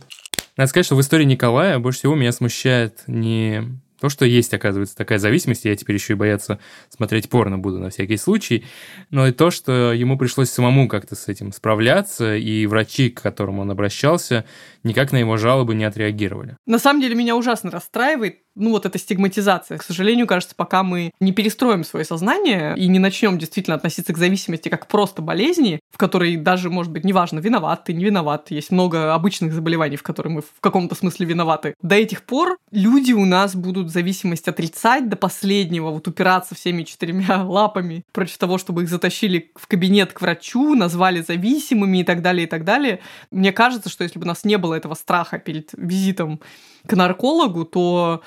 [0.56, 3.62] Надо сказать, что в истории Николая больше всего меня смущает не
[4.02, 7.90] то, что есть, оказывается, такая зависимость, я теперь еще и бояться смотреть порно буду на
[7.90, 8.64] всякий случай,
[9.10, 13.60] но и то, что ему пришлось самому как-то с этим справляться, и врачи, к которым
[13.60, 14.44] он обращался,
[14.82, 16.56] никак на его жалобы не отреагировали.
[16.66, 19.78] На самом деле меня ужасно расстраивает ну вот эта стигматизация.
[19.78, 24.18] К сожалению, кажется, пока мы не перестроим свое сознание и не начнем действительно относиться к
[24.18, 28.50] зависимости как просто болезни, в которой даже, может быть, неважно, виноват ты, не виноват.
[28.50, 31.74] Есть много обычных заболеваний, в которых мы в каком-то смысле виноваты.
[31.82, 37.44] До этих пор люди у нас будут зависимость отрицать до последнего, вот упираться всеми четырьмя
[37.46, 42.46] лапами против того, чтобы их затащили в кабинет к врачу, назвали зависимыми и так далее,
[42.46, 43.00] и так далее.
[43.30, 46.40] Мне кажется, что если бы у нас не было этого страха перед визитом
[46.86, 48.22] к наркологу, то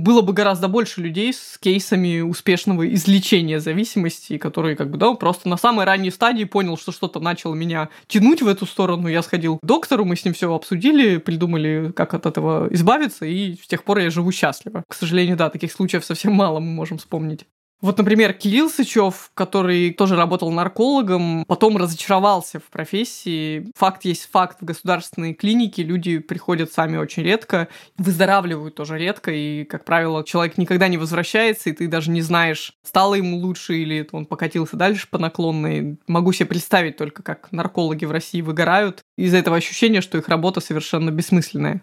[0.00, 5.48] было бы гораздо больше людей с кейсами успешного излечения зависимости, которые как бы, да, просто
[5.48, 9.08] на самой ранней стадии понял, что что-то начало меня тянуть в эту сторону.
[9.08, 13.54] Я сходил к доктору, мы с ним все обсудили, придумали, как от этого избавиться, и
[13.54, 14.84] с тех пор я живу счастливо.
[14.88, 17.46] К сожалению, да, таких случаев совсем мало мы можем вспомнить.
[17.80, 23.70] Вот, например, Кирилл Сычев, который тоже работал наркологом, потом разочаровался в профессии.
[23.74, 24.58] Факт есть факт.
[24.60, 30.58] В государственной клинике люди приходят сами очень редко, выздоравливают тоже редко, и, как правило, человек
[30.58, 35.08] никогда не возвращается, и ты даже не знаешь, стало ему лучше или он покатился дальше
[35.10, 35.98] по наклонной.
[36.06, 40.60] Могу себе представить только, как наркологи в России выгорают из-за этого ощущения, что их работа
[40.60, 41.82] совершенно бессмысленная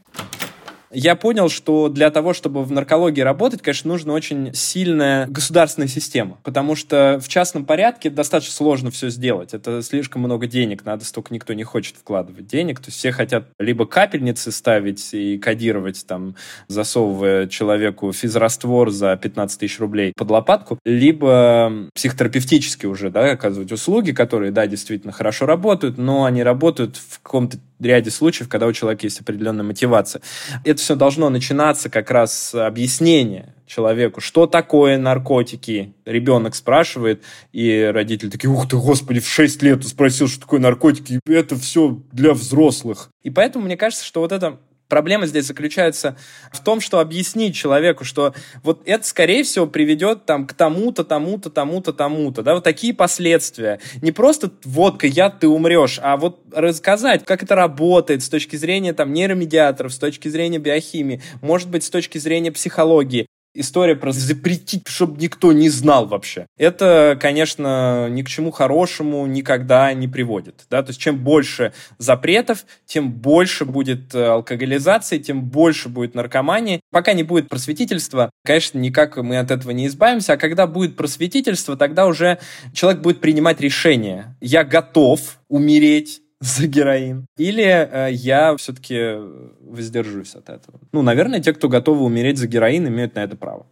[0.92, 6.38] я понял, что для того, чтобы в наркологии работать, конечно, нужна очень сильная государственная система,
[6.44, 9.54] потому что в частном порядке достаточно сложно все сделать.
[9.54, 12.80] Это слишком много денег, надо столько никто не хочет вкладывать денег.
[12.80, 16.36] То есть все хотят либо капельницы ставить и кодировать, там,
[16.68, 24.12] засовывая человеку физраствор за 15 тысяч рублей под лопатку, либо психотерапевтически уже, да, оказывать услуги,
[24.12, 29.06] которые, да, действительно хорошо работают, но они работают в каком-то ряде случаев, когда у человека
[29.06, 30.22] есть определенная мотивация.
[30.64, 35.94] Это все должно начинаться как раз с объяснения человеку, что такое наркотики.
[36.06, 41.20] Ребенок спрашивает, и родители такие, ух ты, господи, в 6 лет спросил, что такое наркотики.
[41.28, 43.10] Это все для взрослых.
[43.24, 46.18] И поэтому мне кажется, что вот это Проблема здесь заключается
[46.52, 51.50] в том, что объяснить человеку, что вот это, скорее всего, приведет там к тому-то, тому-то,
[51.50, 53.80] тому-то, тому-то, да, вот такие последствия.
[54.02, 58.94] Не просто водка, яд, ты умрешь, а вот рассказать, как это работает с точки зрения
[58.94, 63.28] там нейромедиаторов, с точки зрения биохимии, может быть, с точки зрения психологии
[63.60, 66.48] история про запретить, чтобы никто не знал вообще.
[66.58, 70.66] Это, конечно, ни к чему хорошему никогда не приводит.
[70.70, 70.84] Да?
[70.84, 76.82] То есть чем больше запретов, тем больше будет э, алкоголизации, тем больше будет наркомании.
[76.92, 80.34] Пока не будет просветительства, конечно, никак мы от этого не избавимся.
[80.34, 82.40] А когда будет просветительство, тогда уже
[82.74, 84.36] человек будет принимать решение.
[84.42, 87.26] Я готов умереть за героин.
[87.38, 89.16] Или э, я все-таки
[89.62, 90.80] воздержусь от этого.
[90.92, 93.66] Ну, наверное, те, кто готовы умереть за героин, имеют на это право.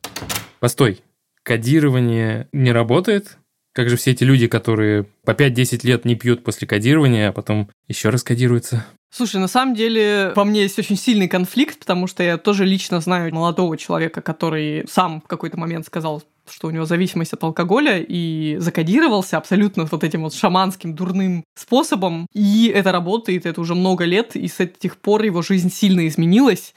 [0.60, 1.01] Постой.
[1.43, 3.38] Кодирование не работает?
[3.73, 7.69] Как же все эти люди, которые по 5-10 лет не пьют после кодирования, а потом
[7.88, 8.86] еще раз кодируются?
[9.12, 12.99] Слушай, на самом деле во мне есть очень сильный конфликт, потому что я тоже лично
[13.01, 17.99] знаю молодого человека, который сам в какой-то момент сказал, что у него зависимость от алкоголя,
[17.99, 22.27] и закодировался абсолютно вот этим вот шаманским дурным способом.
[22.34, 26.73] И это работает, это уже много лет, и с этих пор его жизнь сильно изменилась.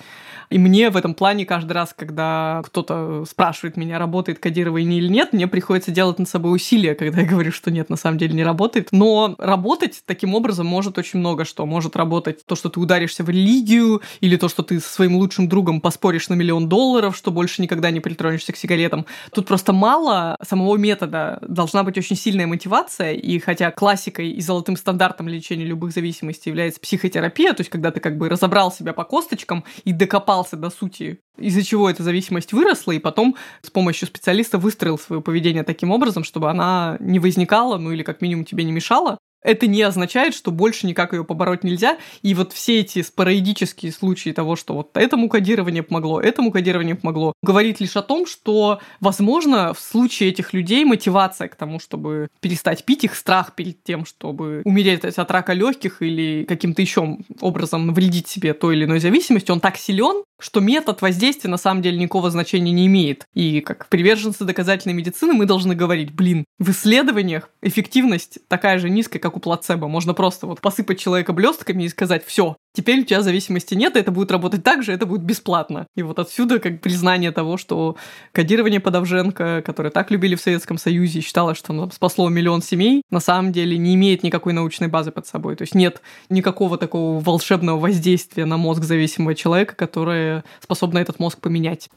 [0.51, 5.33] И мне в этом плане каждый раз, когда кто-то спрашивает меня, работает кодирование или нет,
[5.33, 8.45] мне приходится делать над собой усилия, когда я говорю, что нет, на самом деле не
[8.45, 8.89] работает.
[8.93, 11.67] Но работать таким образом может очень много что.
[11.67, 15.49] Может работать то, что ты ударишься в религию, или то, что ты со своим лучшим
[15.49, 19.07] другом поспоришь на миллион долларов, что больше никогда не притронешься к сигаретам.
[19.33, 21.39] Тут просто мало самого метода.
[21.43, 26.81] Должна быть очень сильная мотивация, и хотя классикой и золотым стандартом лечения любых зависимостей является
[26.81, 30.71] психотерапия, то есть когда ты как бы разобрал себя по косточкам и докопал докопался до
[30.71, 35.91] сути, из-за чего эта зависимость выросла, и потом с помощью специалиста выстроил свое поведение таким
[35.91, 40.35] образом, чтобы она не возникала, ну или как минимум тебе не мешала, это не означает,
[40.35, 41.97] что больше никак ее побороть нельзя.
[42.23, 47.33] И вот все эти спорадические случаи того, что вот этому кодирование помогло, этому кодирование помогло,
[47.43, 52.85] говорит лишь о том, что, возможно, в случае этих людей мотивация к тому, чтобы перестать
[52.85, 58.27] пить, их страх перед тем, чтобы умереть от рака легких или каким-то еще образом навредить
[58.27, 62.31] себе той или иной зависимости, он так силен, что метод воздействия на самом деле никакого
[62.31, 63.27] значения не имеет.
[63.35, 69.21] И как приверженцы доказательной медицины мы должны говорить, блин, в исследованиях эффективность такая же низкая,
[69.21, 69.89] как у плацебо.
[69.89, 74.13] Можно просто вот посыпать человека блестками и сказать, все, теперь у тебя зависимости нет, это
[74.13, 75.87] будет работать так же, это будет бесплатно.
[75.97, 77.97] И вот отсюда как признание того, что
[78.33, 83.21] кодирование Подовженко, которое так любили в Советском Союзе, считало, что оно спасло миллион семей, на
[83.21, 85.57] самом деле не имеет никакой научной базы под собой.
[85.57, 90.28] То есть нет никакого такого волшебного воздействия на мозг зависимого человека, которое
[90.61, 91.91] способно этот мозг поменять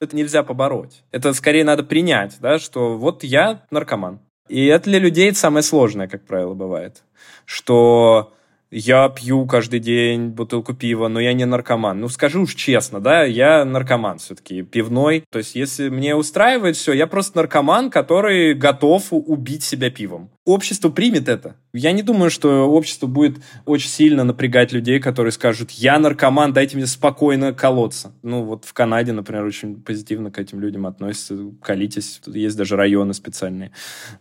[0.00, 1.02] это нельзя побороть.
[1.10, 4.20] Это скорее надо принять, да, что вот я наркоман.
[4.48, 7.02] И это для людей самое сложное, как правило, бывает.
[7.44, 8.32] Что
[8.70, 12.00] я пью каждый день бутылку пива, но я не наркоман.
[12.00, 15.24] Ну, скажу уж честно, да, я наркоман все-таки, пивной.
[15.30, 20.30] То есть, если мне устраивает все, я просто наркоман, который готов убить себя пивом.
[20.48, 21.56] Общество примет это.
[21.74, 26.74] Я не думаю, что общество будет очень сильно напрягать людей, которые скажут, я наркоман, дайте
[26.74, 28.12] мне спокойно колоться.
[28.22, 31.36] Ну, вот в Канаде, например, очень позитивно к этим людям относятся.
[31.60, 32.22] Колитесь.
[32.24, 33.72] Тут есть даже районы специальные,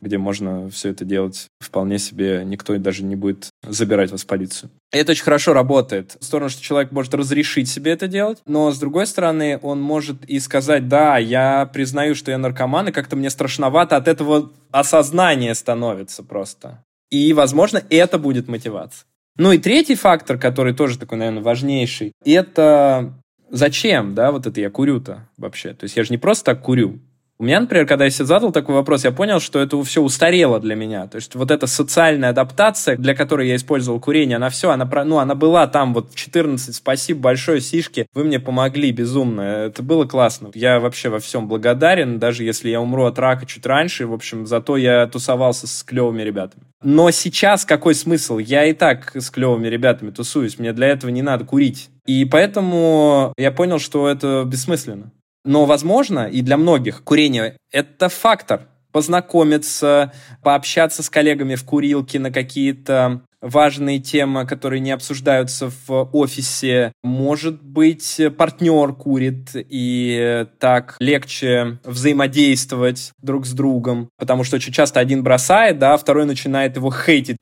[0.01, 2.43] где можно все это делать вполне себе.
[2.43, 4.69] Никто даже не будет забирать вас в полицию.
[4.91, 6.15] Это очень хорошо работает.
[6.19, 10.23] В сторону, что человек может разрешить себе это делать, но с другой стороны, он может
[10.25, 15.53] и сказать, да, я признаю, что я наркоман, и как-то мне страшновато от этого осознания
[15.55, 16.83] становится просто.
[17.09, 19.05] И, возможно, это будет мотивация.
[19.37, 23.13] Ну и третий фактор, который тоже такой, наверное, важнейший, это
[23.49, 25.73] зачем, да, вот это я курю-то вообще.
[25.73, 26.99] То есть я же не просто так курю.
[27.39, 30.59] У меня, например, когда я себе задал такой вопрос, я понял, что это все устарело
[30.59, 31.05] для меня.
[31.05, 35.19] То есть вот эта социальная адаптация, для которой я использовал курение, она все, она, ну,
[35.19, 40.05] она была там вот в 14, спасибо большое, сишки, вы мне помогли безумно, это было
[40.05, 40.49] классно.
[40.55, 44.47] Я вообще во всем благодарен, даже если я умру от рака чуть раньше, в общем,
[44.47, 46.63] зато я тусовался с клевыми ребятами.
[46.81, 48.39] Но сейчас какой смысл?
[48.39, 51.89] Я и так с клевыми ребятами тусуюсь, мне для этого не надо курить.
[52.07, 55.11] И поэтому я понял, что это бессмысленно.
[55.47, 58.67] Но, возможно, и для многих курение– это фактор.
[58.91, 60.11] Познакомиться,
[60.43, 66.91] пообщаться с коллегами в курилке на какие-то важные темы, которые не обсуждаются в офисе.
[67.01, 74.99] Может быть, партнер курит, и так легче взаимодействовать друг с другом, потому что очень часто
[74.99, 77.37] один бросает, да, а второй начинает его хейтить.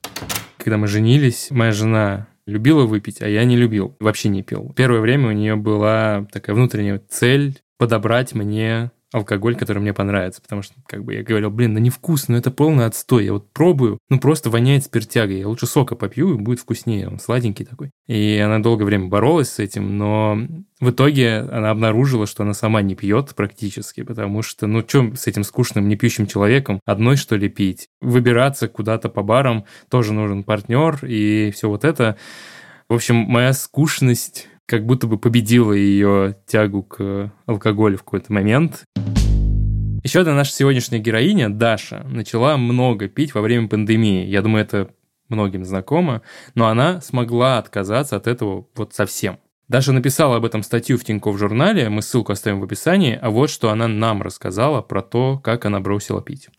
[0.57, 4.73] Когда мы женились, моя жена любила выпить, а я не любил, вообще не пил.
[4.75, 10.61] Первое время у нее была такая внутренняя цель подобрать мне алкоголь, который мне понравится, потому
[10.61, 13.97] что, как бы, я говорил, блин, да невкусно, ну это полный отстой, я вот пробую,
[14.09, 17.91] ну просто воняет спиртягой, я лучше сока попью, и будет вкуснее, он сладенький такой.
[18.07, 20.37] И она долгое время боролась с этим, но
[20.81, 25.27] в итоге она обнаружила, что она сама не пьет практически, потому что, ну, что с
[25.27, 27.87] этим скучным, не пьющим человеком одной, что ли, пить?
[28.01, 32.17] Выбираться куда-то по барам тоже нужен партнер, и все вот это.
[32.89, 38.83] В общем, моя скучность как будто бы победила ее тягу к алкоголю в какой-то момент.
[40.03, 44.25] Еще одна наша сегодняшняя героиня, Даша, начала много пить во время пандемии.
[44.25, 44.91] Я думаю, это
[45.29, 46.21] многим знакомо,
[46.53, 49.39] но она смогла отказаться от этого вот совсем.
[49.67, 53.49] Даша написала об этом статью в Тинькофф журнале, мы ссылку оставим в описании, а вот
[53.49, 56.49] что она нам рассказала про то, как она бросила пить.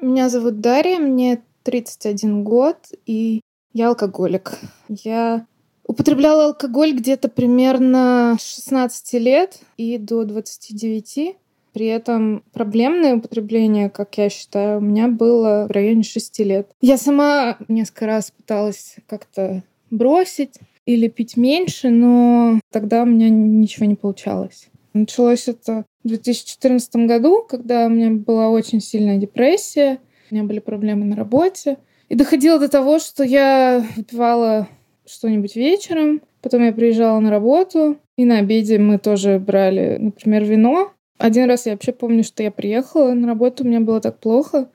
[0.00, 3.40] Меня зовут Дарья, мне 31 год, и
[3.72, 4.58] я алкоголик.
[4.88, 5.46] Я
[5.90, 11.36] Употребляла алкоголь где-то примерно с 16 лет и до 29.
[11.72, 16.70] При этом проблемное употребление, как я считаю, у меня было в районе 6 лет.
[16.80, 23.86] Я сама несколько раз пыталась как-то бросить или пить меньше, но тогда у меня ничего
[23.86, 24.68] не получалось.
[24.92, 29.98] Началось это в 2014 году, когда у меня была очень сильная депрессия,
[30.30, 31.78] у меня были проблемы на работе.
[32.08, 34.68] И доходило до того, что я выпивала
[35.10, 36.22] что-нибудь вечером.
[36.42, 40.92] Потом я приезжала на работу, и на обеде мы тоже брали, например, вино.
[41.18, 44.70] Один раз я вообще помню, что я приехала на работу, у меня было так плохо,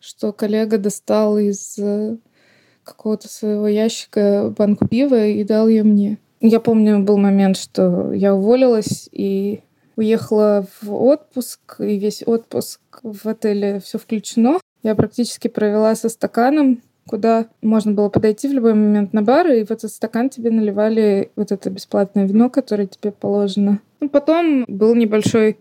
[0.00, 2.18] что коллега достал из э,
[2.84, 6.18] какого-то своего ящика банку пива и дал ее мне.
[6.40, 9.60] Я помню, был момент, что я уволилась и
[9.96, 14.58] уехала в отпуск, и весь отпуск в отеле все включено.
[14.82, 19.64] Я практически провела со стаканом куда можно было подойти в любой момент на бар, и
[19.64, 23.80] в этот стакан тебе наливали вот это бесплатное вино, которое тебе положено.
[24.00, 25.58] Ну, потом был небольшой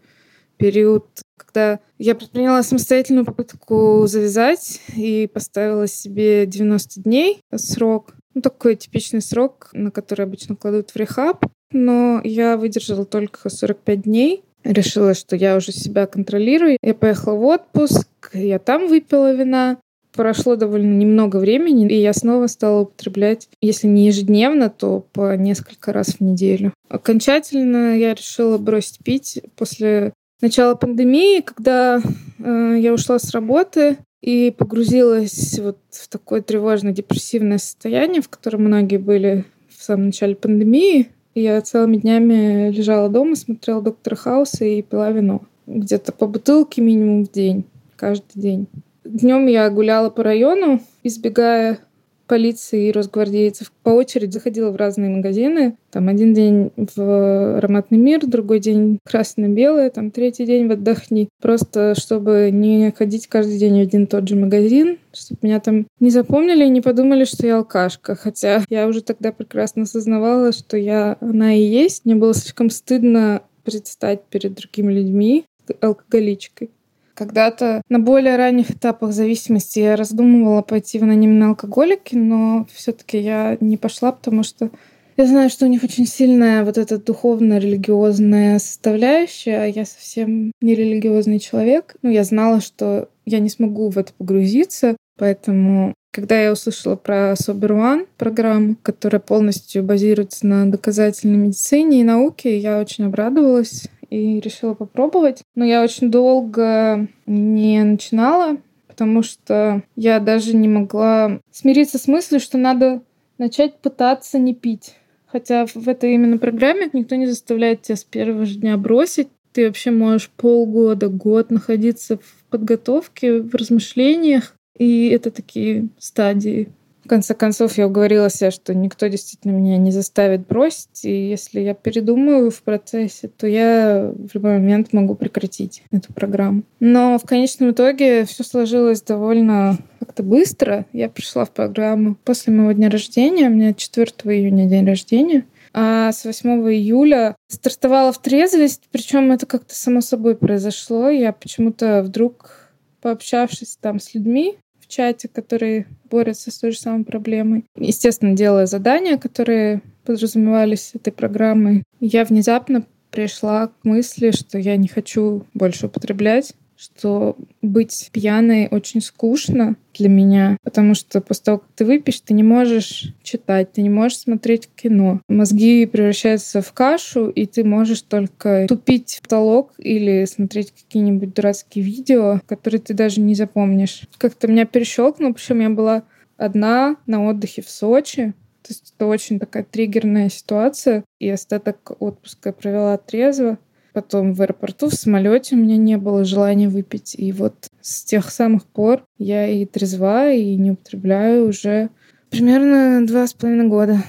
[0.57, 1.05] период,
[1.37, 8.13] когда я предприняла самостоятельную попытку завязать и поставила себе 90 дней срок.
[8.33, 11.45] Ну, такой типичный срок, на который обычно кладут в рехаб.
[11.71, 14.43] Но я выдержала только 45 дней.
[14.63, 16.77] Решила, что я уже себя контролирую.
[16.81, 19.77] Я поехала в отпуск, я там выпила вина
[20.17, 25.93] прошло довольно немного времени, и я снова стала употреблять, если не ежедневно, то по несколько
[25.93, 26.73] раз в неделю.
[26.89, 30.11] Окончательно я решила бросить пить после
[30.41, 32.01] начала пандемии, когда
[32.39, 38.63] э, я ушла с работы и погрузилась вот в такое тревожное депрессивное состояние, в котором
[38.63, 41.09] многие были в самом начале пандемии.
[41.35, 45.43] Я целыми днями лежала дома, смотрела «Доктора Хауса» и пила вино.
[45.67, 47.65] Где-то по бутылке минимум в день,
[47.95, 48.67] каждый день.
[49.07, 51.79] Днем я гуляла по району, избегая
[52.27, 55.77] полиции и росгвардейцев по очереди заходила в разные магазины.
[55.91, 61.29] Там один день в ароматный мир, другой день красно-белое, там третий день в отдохни.
[61.41, 65.87] Просто чтобы не ходить каждый день в один и тот же магазин, чтобы меня там
[66.01, 68.15] не запомнили и не подумали, что я алкашка.
[68.15, 72.03] Хотя я уже тогда прекрасно осознавала, что я она и есть.
[72.03, 75.45] Мне было слишком стыдно предстать перед другими людьми
[75.81, 76.71] алкоголичкой.
[77.17, 83.57] Когда-то на более ранних этапах зависимости я раздумывала пойти в анонимные алкоголики, но все-таки я
[83.59, 84.69] не пошла, потому что
[85.17, 90.75] я знаю, что у них очень сильная вот эта духовно-религиозная составляющая, а я совсем не
[90.75, 91.95] религиозный человек.
[92.03, 97.33] Ну, я знала, что я не смогу в это погрузиться, поэтому когда я услышала про
[97.33, 104.39] Sober One программу, которая полностью базируется на доказательной медицине и науке, я очень обрадовалась и
[104.39, 105.41] решила попробовать.
[105.55, 112.39] Но я очень долго не начинала, потому что я даже не могла смириться с мыслью,
[112.39, 113.01] что надо
[113.37, 114.95] начать пытаться не пить.
[115.27, 119.27] Хотя в этой именно программе никто не заставляет тебя с первого же дня бросить.
[119.51, 124.55] Ты вообще можешь полгода, год находиться в подготовке, в размышлениях.
[124.77, 126.69] И это такие стадии
[127.07, 131.61] в конце концов, я уговорила себя, что никто действительно меня не заставит бросить, и если
[131.61, 136.63] я передумаю в процессе, то я в любой момент могу прекратить эту программу.
[136.81, 140.85] Но в конечном итоге все сложилось довольно как-то быстро.
[140.91, 146.11] Я пришла в программу после моего дня рождения, у меня 4 июня день рождения, а
[146.11, 151.09] с 8 июля стартовала в трезвость, причем это как-то само собой произошло.
[151.09, 152.67] Я почему-то вдруг
[152.99, 154.57] пообщавшись там с людьми,
[154.87, 157.65] в чате, которые борются с той же самой проблемой.
[157.75, 164.87] Естественно, делая задания, которые подразумевались этой программой, я внезапно пришла к мысли, что я не
[164.87, 171.69] хочу больше употреблять что быть пьяной очень скучно для меня, потому что после того, как
[171.75, 175.21] ты выпьешь, ты не можешь читать, ты не можешь смотреть кино.
[175.27, 181.83] Мозги превращаются в кашу, и ты можешь только тупить в потолок или смотреть какие-нибудь дурацкие
[181.83, 184.03] видео, которые ты даже не запомнишь.
[184.17, 186.03] Как-то меня перещелкнуло, причем я была
[186.37, 188.33] одна на отдыхе в Сочи,
[188.67, 191.05] то есть это очень такая триггерная ситуация.
[191.19, 193.57] И остаток отпуска я провела трезво.
[193.97, 197.15] Потом в аэропорту, в самолете у меня не было желания выпить.
[197.17, 201.89] И вот с тех самых пор я и трезва, и не употребляю уже
[202.29, 204.03] примерно два с половиной года.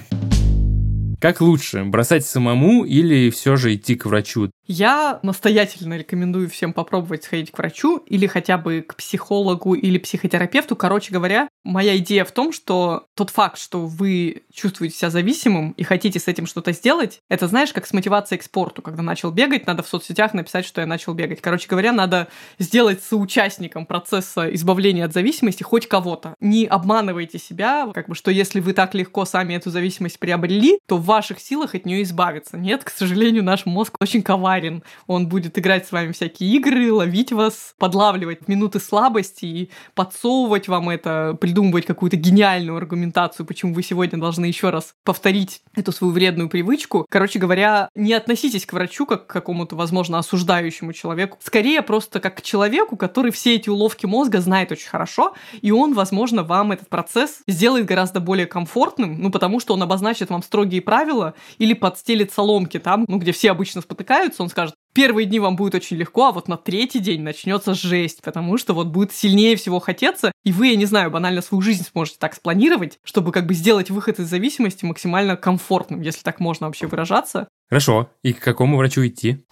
[1.19, 4.51] Как лучше, бросать самому или все же идти к врачу?
[4.71, 10.75] Я настоятельно рекомендую всем попробовать сходить к врачу или хотя бы к психологу или психотерапевту.
[10.75, 15.81] Короче говоря, моя идея в том, что тот факт, что вы чувствуете себя зависимым и
[15.81, 18.83] хотите с этим что-то сделать, это знаешь, как с мотивацией к спорту.
[18.83, 21.41] Когда начал бегать, надо в соцсетях написать, что я начал бегать.
[21.41, 22.27] Короче говоря, надо
[22.59, 26.35] сделать соучастником процесса избавления от зависимости хоть кого-то.
[26.41, 30.97] Не обманывайте себя, как бы, что если вы так легко сами эту зависимость приобрели, то
[30.97, 32.55] в ваших силах от нее избавиться.
[32.55, 34.83] Нет, к сожалению, наш мозг очень коварен коварен.
[35.07, 40.89] Он будет играть с вами всякие игры, ловить вас, подлавливать минуты слабости и подсовывать вам
[40.89, 46.49] это, придумывать какую-то гениальную аргументацию, почему вы сегодня должны еще раз повторить эту свою вредную
[46.49, 47.05] привычку.
[47.09, 51.37] Короче говоря, не относитесь к врачу как к какому-то, возможно, осуждающему человеку.
[51.41, 55.93] Скорее просто как к человеку, который все эти уловки мозга знает очень хорошо, и он,
[55.93, 60.81] возможно, вам этот процесс сделает гораздо более комфортным, ну, потому что он обозначит вам строгие
[60.81, 65.39] правила или подстелит соломки там, ну, где все обычно спотыкаются, он он скажет, первые дни
[65.39, 69.13] вам будет очень легко, а вот на третий день начнется жесть, потому что вот будет
[69.13, 73.31] сильнее всего хотеться, и вы, я не знаю, банально свою жизнь сможете так спланировать, чтобы
[73.31, 77.47] как бы сделать выход из зависимости максимально комфортным, если так можно вообще выражаться.
[77.69, 78.09] Хорошо.
[78.23, 79.45] И к какому врачу идти?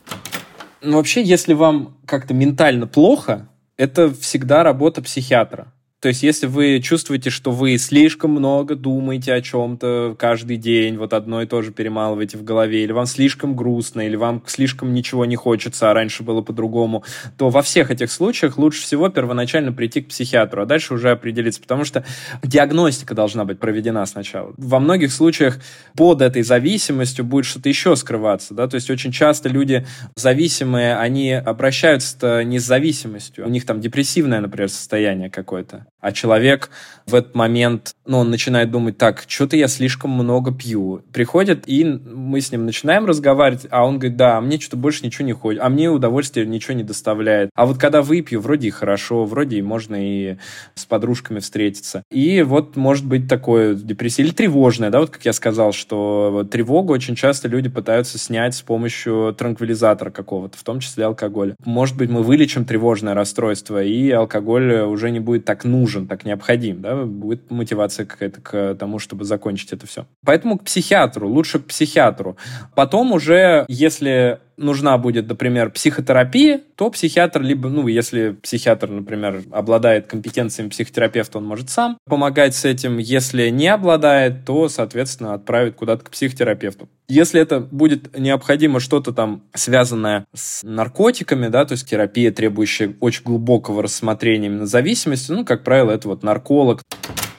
[0.82, 5.74] Ну, вообще, если вам как-то ментально плохо, это всегда работа психиатра.
[6.00, 11.12] То есть, если вы чувствуете, что вы слишком много думаете о чем-то каждый день, вот
[11.14, 15.26] одно и то же перемалываете в голове, или вам слишком грустно, или вам слишком ничего
[15.26, 17.04] не хочется, а раньше было по-другому,
[17.38, 21.60] то во всех этих случаях лучше всего первоначально прийти к психиатру, а дальше уже определиться,
[21.60, 22.06] потому что
[22.44, 24.54] диагностика должна быть проведена сначала.
[24.58, 25.60] Во многих случаях
[25.96, 29.86] под этой зависимостью будет что-то еще скрываться, да, то есть очень часто люди
[30.16, 36.70] зависимые, они обращаются не с зависимостью, у них там депрессивное, например, состояние какое-то, А человек
[37.08, 41.02] в этот момент, ну, он начинает думать, так, что-то я слишком много пью.
[41.12, 45.06] Приходит, и мы с ним начинаем разговаривать, а он говорит, да, а мне что-то больше
[45.06, 47.50] ничего не ходит, а мне удовольствие ничего не доставляет.
[47.56, 50.38] А вот когда выпью, вроде и хорошо, вроде и можно и
[50.76, 52.04] с подружками встретиться.
[52.12, 56.94] И вот может быть такое депрессия или тревожная, да, вот как я сказал, что тревогу
[56.94, 61.56] очень часто люди пытаются снять с помощью транквилизатора какого-то, в том числе алкоголя.
[61.64, 66.82] Может быть, мы вылечим тревожное расстройство, и алкоголь уже не будет так нужен, так необходим,
[66.82, 70.06] да, будет мотивация какая-то к тому, чтобы закончить это все.
[70.26, 72.38] Поэтому к психиатру, лучше к психиатру.
[72.76, 80.08] Потом уже, если нужна будет, например, психотерапия, то психиатр либо, ну, если психиатр, например, обладает
[80.08, 82.98] компетенциями психотерапевта, он может сам помогать с этим.
[82.98, 86.90] Если не обладает, то, соответственно, отправит куда-то к психотерапевту.
[87.08, 93.24] Если это будет необходимо что-то там связанное с наркотиками, да, то есть терапия, требующая очень
[93.24, 96.82] глубокого рассмотрения именно зависимости, ну, как правило, это вот нарколог.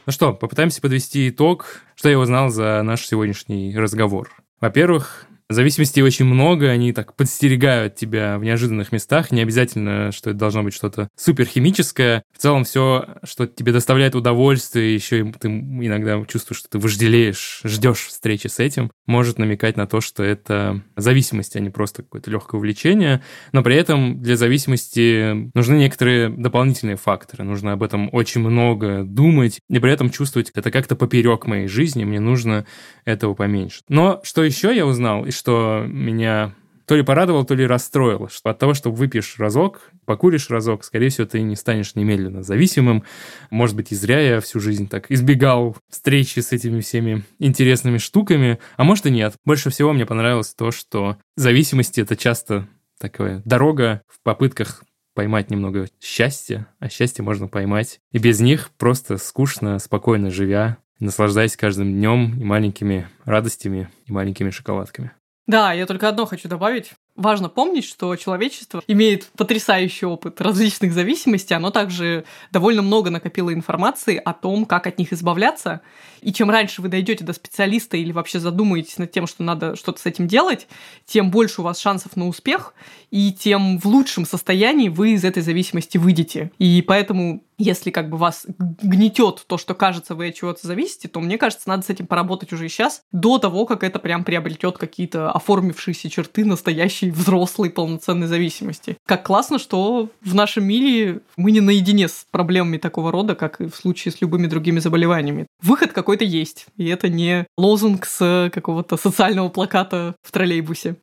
[0.07, 4.31] Ну что, попытаемся подвести итог, что я узнал за наш сегодняшний разговор.
[4.61, 9.31] Во-первых, Зависимостей очень много, они так подстерегают тебя в неожиданных местах.
[9.31, 12.23] Не обязательно, что это должно быть что-то суперхимическое.
[12.37, 17.63] В целом все, что тебе доставляет удовольствие, еще и ты иногда чувствуешь, что ты вожделеешь,
[17.65, 22.31] ждешь встречи с этим, может намекать на то, что это зависимость, а не просто какое-то
[22.31, 23.23] легкое увлечение.
[23.53, 27.45] Но при этом для зависимости нужны некоторые дополнительные факторы.
[27.45, 32.05] Нужно об этом очень много думать и при этом чувствовать это как-то поперек моей жизни.
[32.05, 32.67] Мне нужно
[33.07, 33.81] этого поменьше.
[33.89, 36.55] Но что еще я узнал, что меня
[36.89, 41.11] то ли порадовало, то ли расстроило, что от того, что выпьешь разок, покуришь разок, скорее
[41.11, 43.05] всего, ты не станешь немедленно зависимым.
[43.51, 48.59] Может быть, и зря я всю жизнь так избегал встречи с этими всеми интересными штуками,
[48.79, 49.35] а может и нет.
[49.45, 52.67] Больше всего мне понравилось то, что зависимости— это часто
[52.99, 54.83] такая дорога в попытках
[55.15, 61.57] поймать немного счастья, а счастье можно поймать и без них просто скучно, спокойно живя, наслаждаясь
[61.57, 65.13] каждым днем и маленькими радостями, и маленькими шоколадками.
[65.49, 66.93] Да, я только одно хочу добавить.
[67.17, 74.21] Важно помнить, что человечество имеет потрясающий опыт различных зависимостей, оно также довольно много накопило информации
[74.23, 75.81] о том, как от них избавляться.
[76.21, 80.03] И чем раньше вы дойдете до специалиста или вообще задумаетесь над тем, что надо что-то
[80.03, 80.69] с этим делать,
[81.07, 82.75] тем больше у вас шансов на успех,
[83.11, 86.53] и тем в лучшем состоянии вы из этой зависимости выйдете.
[86.59, 91.21] И поэтому если как бы вас гнетет то, что кажется, вы от чего-то зависите, то
[91.21, 95.31] мне кажется, надо с этим поработать уже сейчас, до того, как это прям приобретет какие-то
[95.31, 98.97] оформившиеся черты настоящей взрослой полноценной зависимости.
[99.07, 103.67] Как классно, что в нашем мире мы не наедине с проблемами такого рода, как и
[103.67, 105.47] в случае с любыми другими заболеваниями.
[105.63, 110.97] Выход какой-то есть, и это не лозунг с какого-то социального плаката в троллейбусе.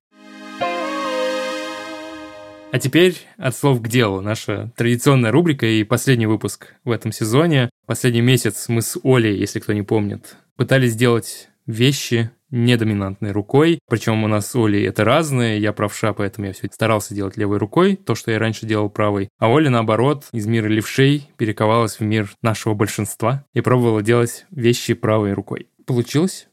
[2.76, 4.20] А теперь от слов к делу.
[4.20, 7.70] Наша традиционная рубрика и последний выпуск в этом сезоне.
[7.86, 13.80] Последний месяц мы с Олей, если кто не помнит, пытались сделать вещи недоминантной рукой.
[13.88, 15.58] Причем у нас с Олей это разные.
[15.62, 19.30] Я правша, поэтому я все старался делать левой рукой, то, что я раньше делал правой.
[19.40, 24.96] А Оля, наоборот, из мира левшей перековалась в мир нашего большинства и пробовала делать вещи
[24.96, 25.70] правой рукой.
[25.86, 26.50] Получилось?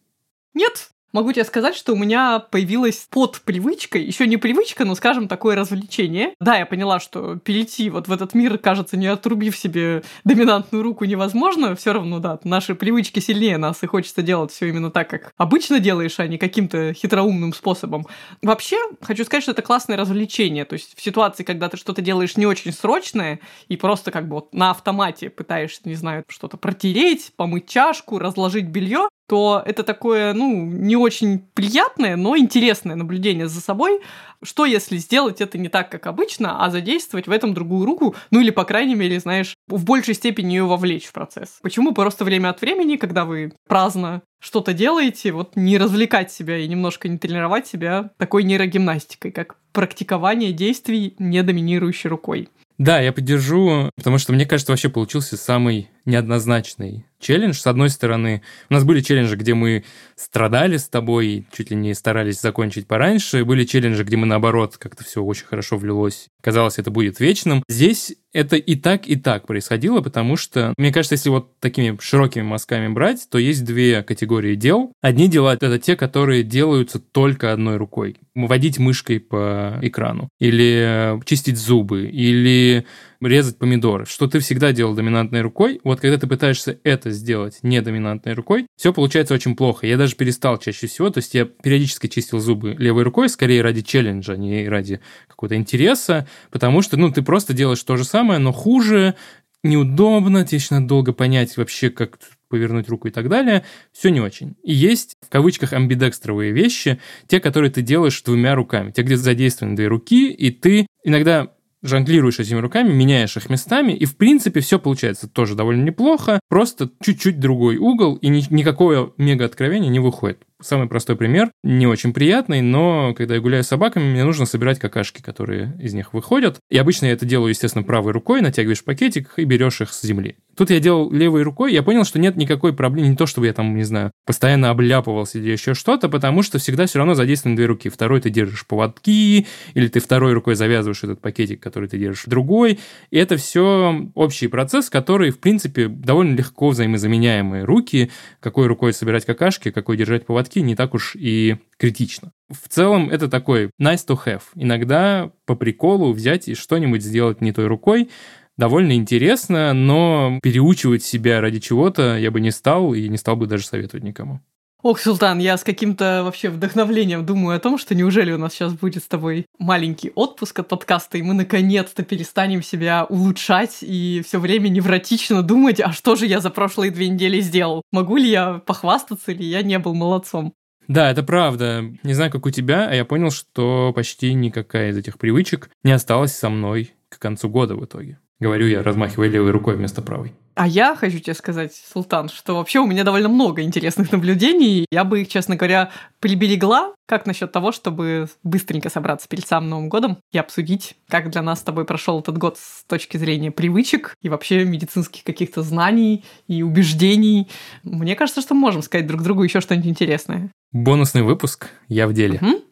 [0.55, 5.29] Нет, Могу тебе сказать, что у меня появилась под привычкой, еще не привычка, но, скажем,
[5.29, 6.35] такое развлечение.
[6.41, 11.05] Да, я поняла, что перейти вот в этот мир, кажется, не отрубив себе доминантную руку
[11.05, 11.77] невозможно.
[11.77, 15.81] Все равно, да, наши привычки сильнее нас, и хочется делать все именно так, как обычно
[15.81, 18.07] делаешь, а не каким-то хитроумным способом.
[18.41, 20.65] Вообще, хочу сказать, что это классное развлечение.
[20.65, 23.39] То есть в ситуации, когда ты что-то делаешь не очень срочное,
[23.69, 28.67] и просто как бы вот на автомате пытаешься, не знаю, что-то протереть, помыть чашку, разложить
[28.67, 34.03] белье, то это такое, ну, не очень приятное, но интересное наблюдение за собой.
[34.43, 38.41] Что если сделать это не так, как обычно, а задействовать в этом другую руку, ну
[38.41, 41.61] или, по крайней мере, знаешь, в большей степени ее вовлечь в процесс?
[41.63, 46.69] Почему просто время от времени, когда вы праздно что-то делаете, вот не развлекать себя и
[46.69, 52.51] немножко не тренировать себя такой нейрогимнастикой, как практикование действий, не доминирующей рукой?
[52.77, 57.55] Да, я поддержу, потому что мне кажется, вообще получился самый неоднозначный челлендж.
[57.55, 59.85] С одной стороны, у нас были челленджи, где мы
[60.17, 63.45] страдали с тобой, чуть ли не старались закончить пораньше.
[63.45, 66.29] Были челленджи, где мы, наоборот, как-то все очень хорошо влилось.
[66.43, 67.63] Казалось, это будет вечным.
[67.69, 72.43] Здесь это и так, и так происходило, потому что, мне кажется, если вот такими широкими
[72.43, 74.93] мазками брать, то есть две категории дел.
[75.01, 78.17] Одни дела— это те, которые делаются только одной рукой.
[78.35, 82.87] Водить мышкой по экрану, или чистить зубы, или
[83.23, 87.81] резать помидоры, что ты всегда делал доминантной рукой, вот когда ты пытаешься это сделать не
[87.81, 89.87] доминантной рукой, все получается очень плохо.
[89.87, 93.83] Я даже перестал чаще всего, то есть я периодически чистил зубы левой рукой, скорее ради
[93.83, 98.39] челленджа, а не ради какого-то интереса, потому что, ну, ты просто делаешь то же самое,
[98.39, 99.15] но хуже,
[99.63, 102.19] неудобно, тебе еще надо долго понять вообще, как
[102.49, 104.57] повернуть руку и так далее, все не очень.
[104.63, 108.91] И есть, в кавычках, амбидекстровые вещи, те, которые ты делаешь двумя руками.
[108.91, 111.51] Те, где задействованы две руки, и ты иногда
[111.83, 116.91] жонглируешь этими руками, меняешь их местами, и в принципе все получается тоже довольно неплохо, просто
[117.01, 120.43] чуть-чуть другой угол, и ни, никакого мега откровения не выходит.
[120.61, 124.79] Самый простой пример, не очень приятный, но когда я гуляю с собаками, мне нужно собирать
[124.79, 126.59] какашки, которые из них выходят.
[126.71, 130.37] И обычно я это делаю, естественно, правой рукой, натягиваешь пакетик и берешь их с земли.
[130.57, 133.53] Тут я делал левой рукой, я понял, что нет никакой проблемы, не то, чтобы я
[133.53, 137.67] там, не знаю, постоянно обляпывался или еще что-то, потому что всегда все равно задействованы две
[137.67, 137.89] руки.
[137.89, 142.81] Второй ты держишь поводки, или ты второй рукой завязываешь этот пакетик, который ты держишь другой.
[143.11, 149.25] И это все общий процесс, который, в принципе, довольно легко взаимозаменяемые руки, какой рукой собирать
[149.25, 152.33] какашки, какой держать поводки, не так уж и критично.
[152.51, 154.43] В целом это такой nice to have.
[154.55, 158.11] Иногда по приколу взять и что-нибудь сделать не той рукой,
[158.57, 163.47] довольно интересно, но переучивать себя ради чего-то я бы не стал и не стал бы
[163.47, 164.41] даже советовать никому.
[164.83, 168.73] Ох, Султан, я с каким-то вообще вдохновлением думаю о том, что неужели у нас сейчас
[168.73, 174.41] будет с тобой маленький отпуск от подкаста, и мы наконец-то перестанем себя улучшать и все
[174.41, 177.83] время невротично думать, а что же я за прошлые две недели сделал?
[177.93, 180.53] Могу ли я похвастаться, или я не был молодцом?
[180.89, 181.85] Да, это правда.
[182.03, 185.93] Не знаю, как у тебя, а я понял, что почти никакая из этих привычек не
[185.93, 188.19] осталась со мной к концу года в итоге.
[188.43, 190.33] Говорю я, размахивая левой рукой вместо правой.
[190.57, 194.85] А я хочу тебе сказать, Султан, что вообще у меня довольно много интересных наблюдений.
[194.91, 196.93] Я бы их, честно говоря, приберегла.
[197.07, 201.61] Как насчет того, чтобы быстренько собраться перед самым Новым годом и обсудить, как для нас
[201.61, 206.65] с тобой прошел этот год с точки зрения привычек и вообще медицинских каких-то знаний и
[206.65, 207.49] убеждений.
[207.85, 210.51] Мне кажется, что мы можем сказать друг другу еще что-нибудь интересное.
[210.73, 212.41] Бонусный выпуск «Я в деле».
[212.43, 212.63] Угу.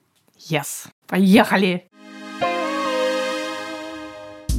[0.51, 0.89] Yes.
[1.07, 1.87] Поехали!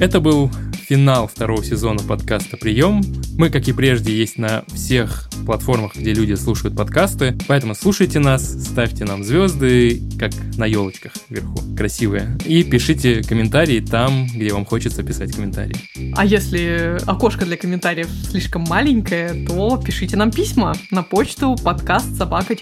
[0.01, 0.49] Это был
[0.89, 3.03] финал второго сезона подкаста «Прием».
[3.37, 8.43] Мы, как и прежде, есть на всех платформах, где люди слушают подкасты, поэтому слушайте нас,
[8.43, 15.03] ставьте нам звезды, как на елочках вверху, красивые, и пишите комментарии там, где вам хочется
[15.03, 15.75] писать комментарии.
[16.15, 22.55] А если окошко для комментариев слишком маленькое, то пишите нам письма на почту подкаст собака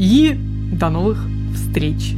[0.00, 0.34] И
[0.72, 1.24] до новых
[1.54, 2.14] встреч!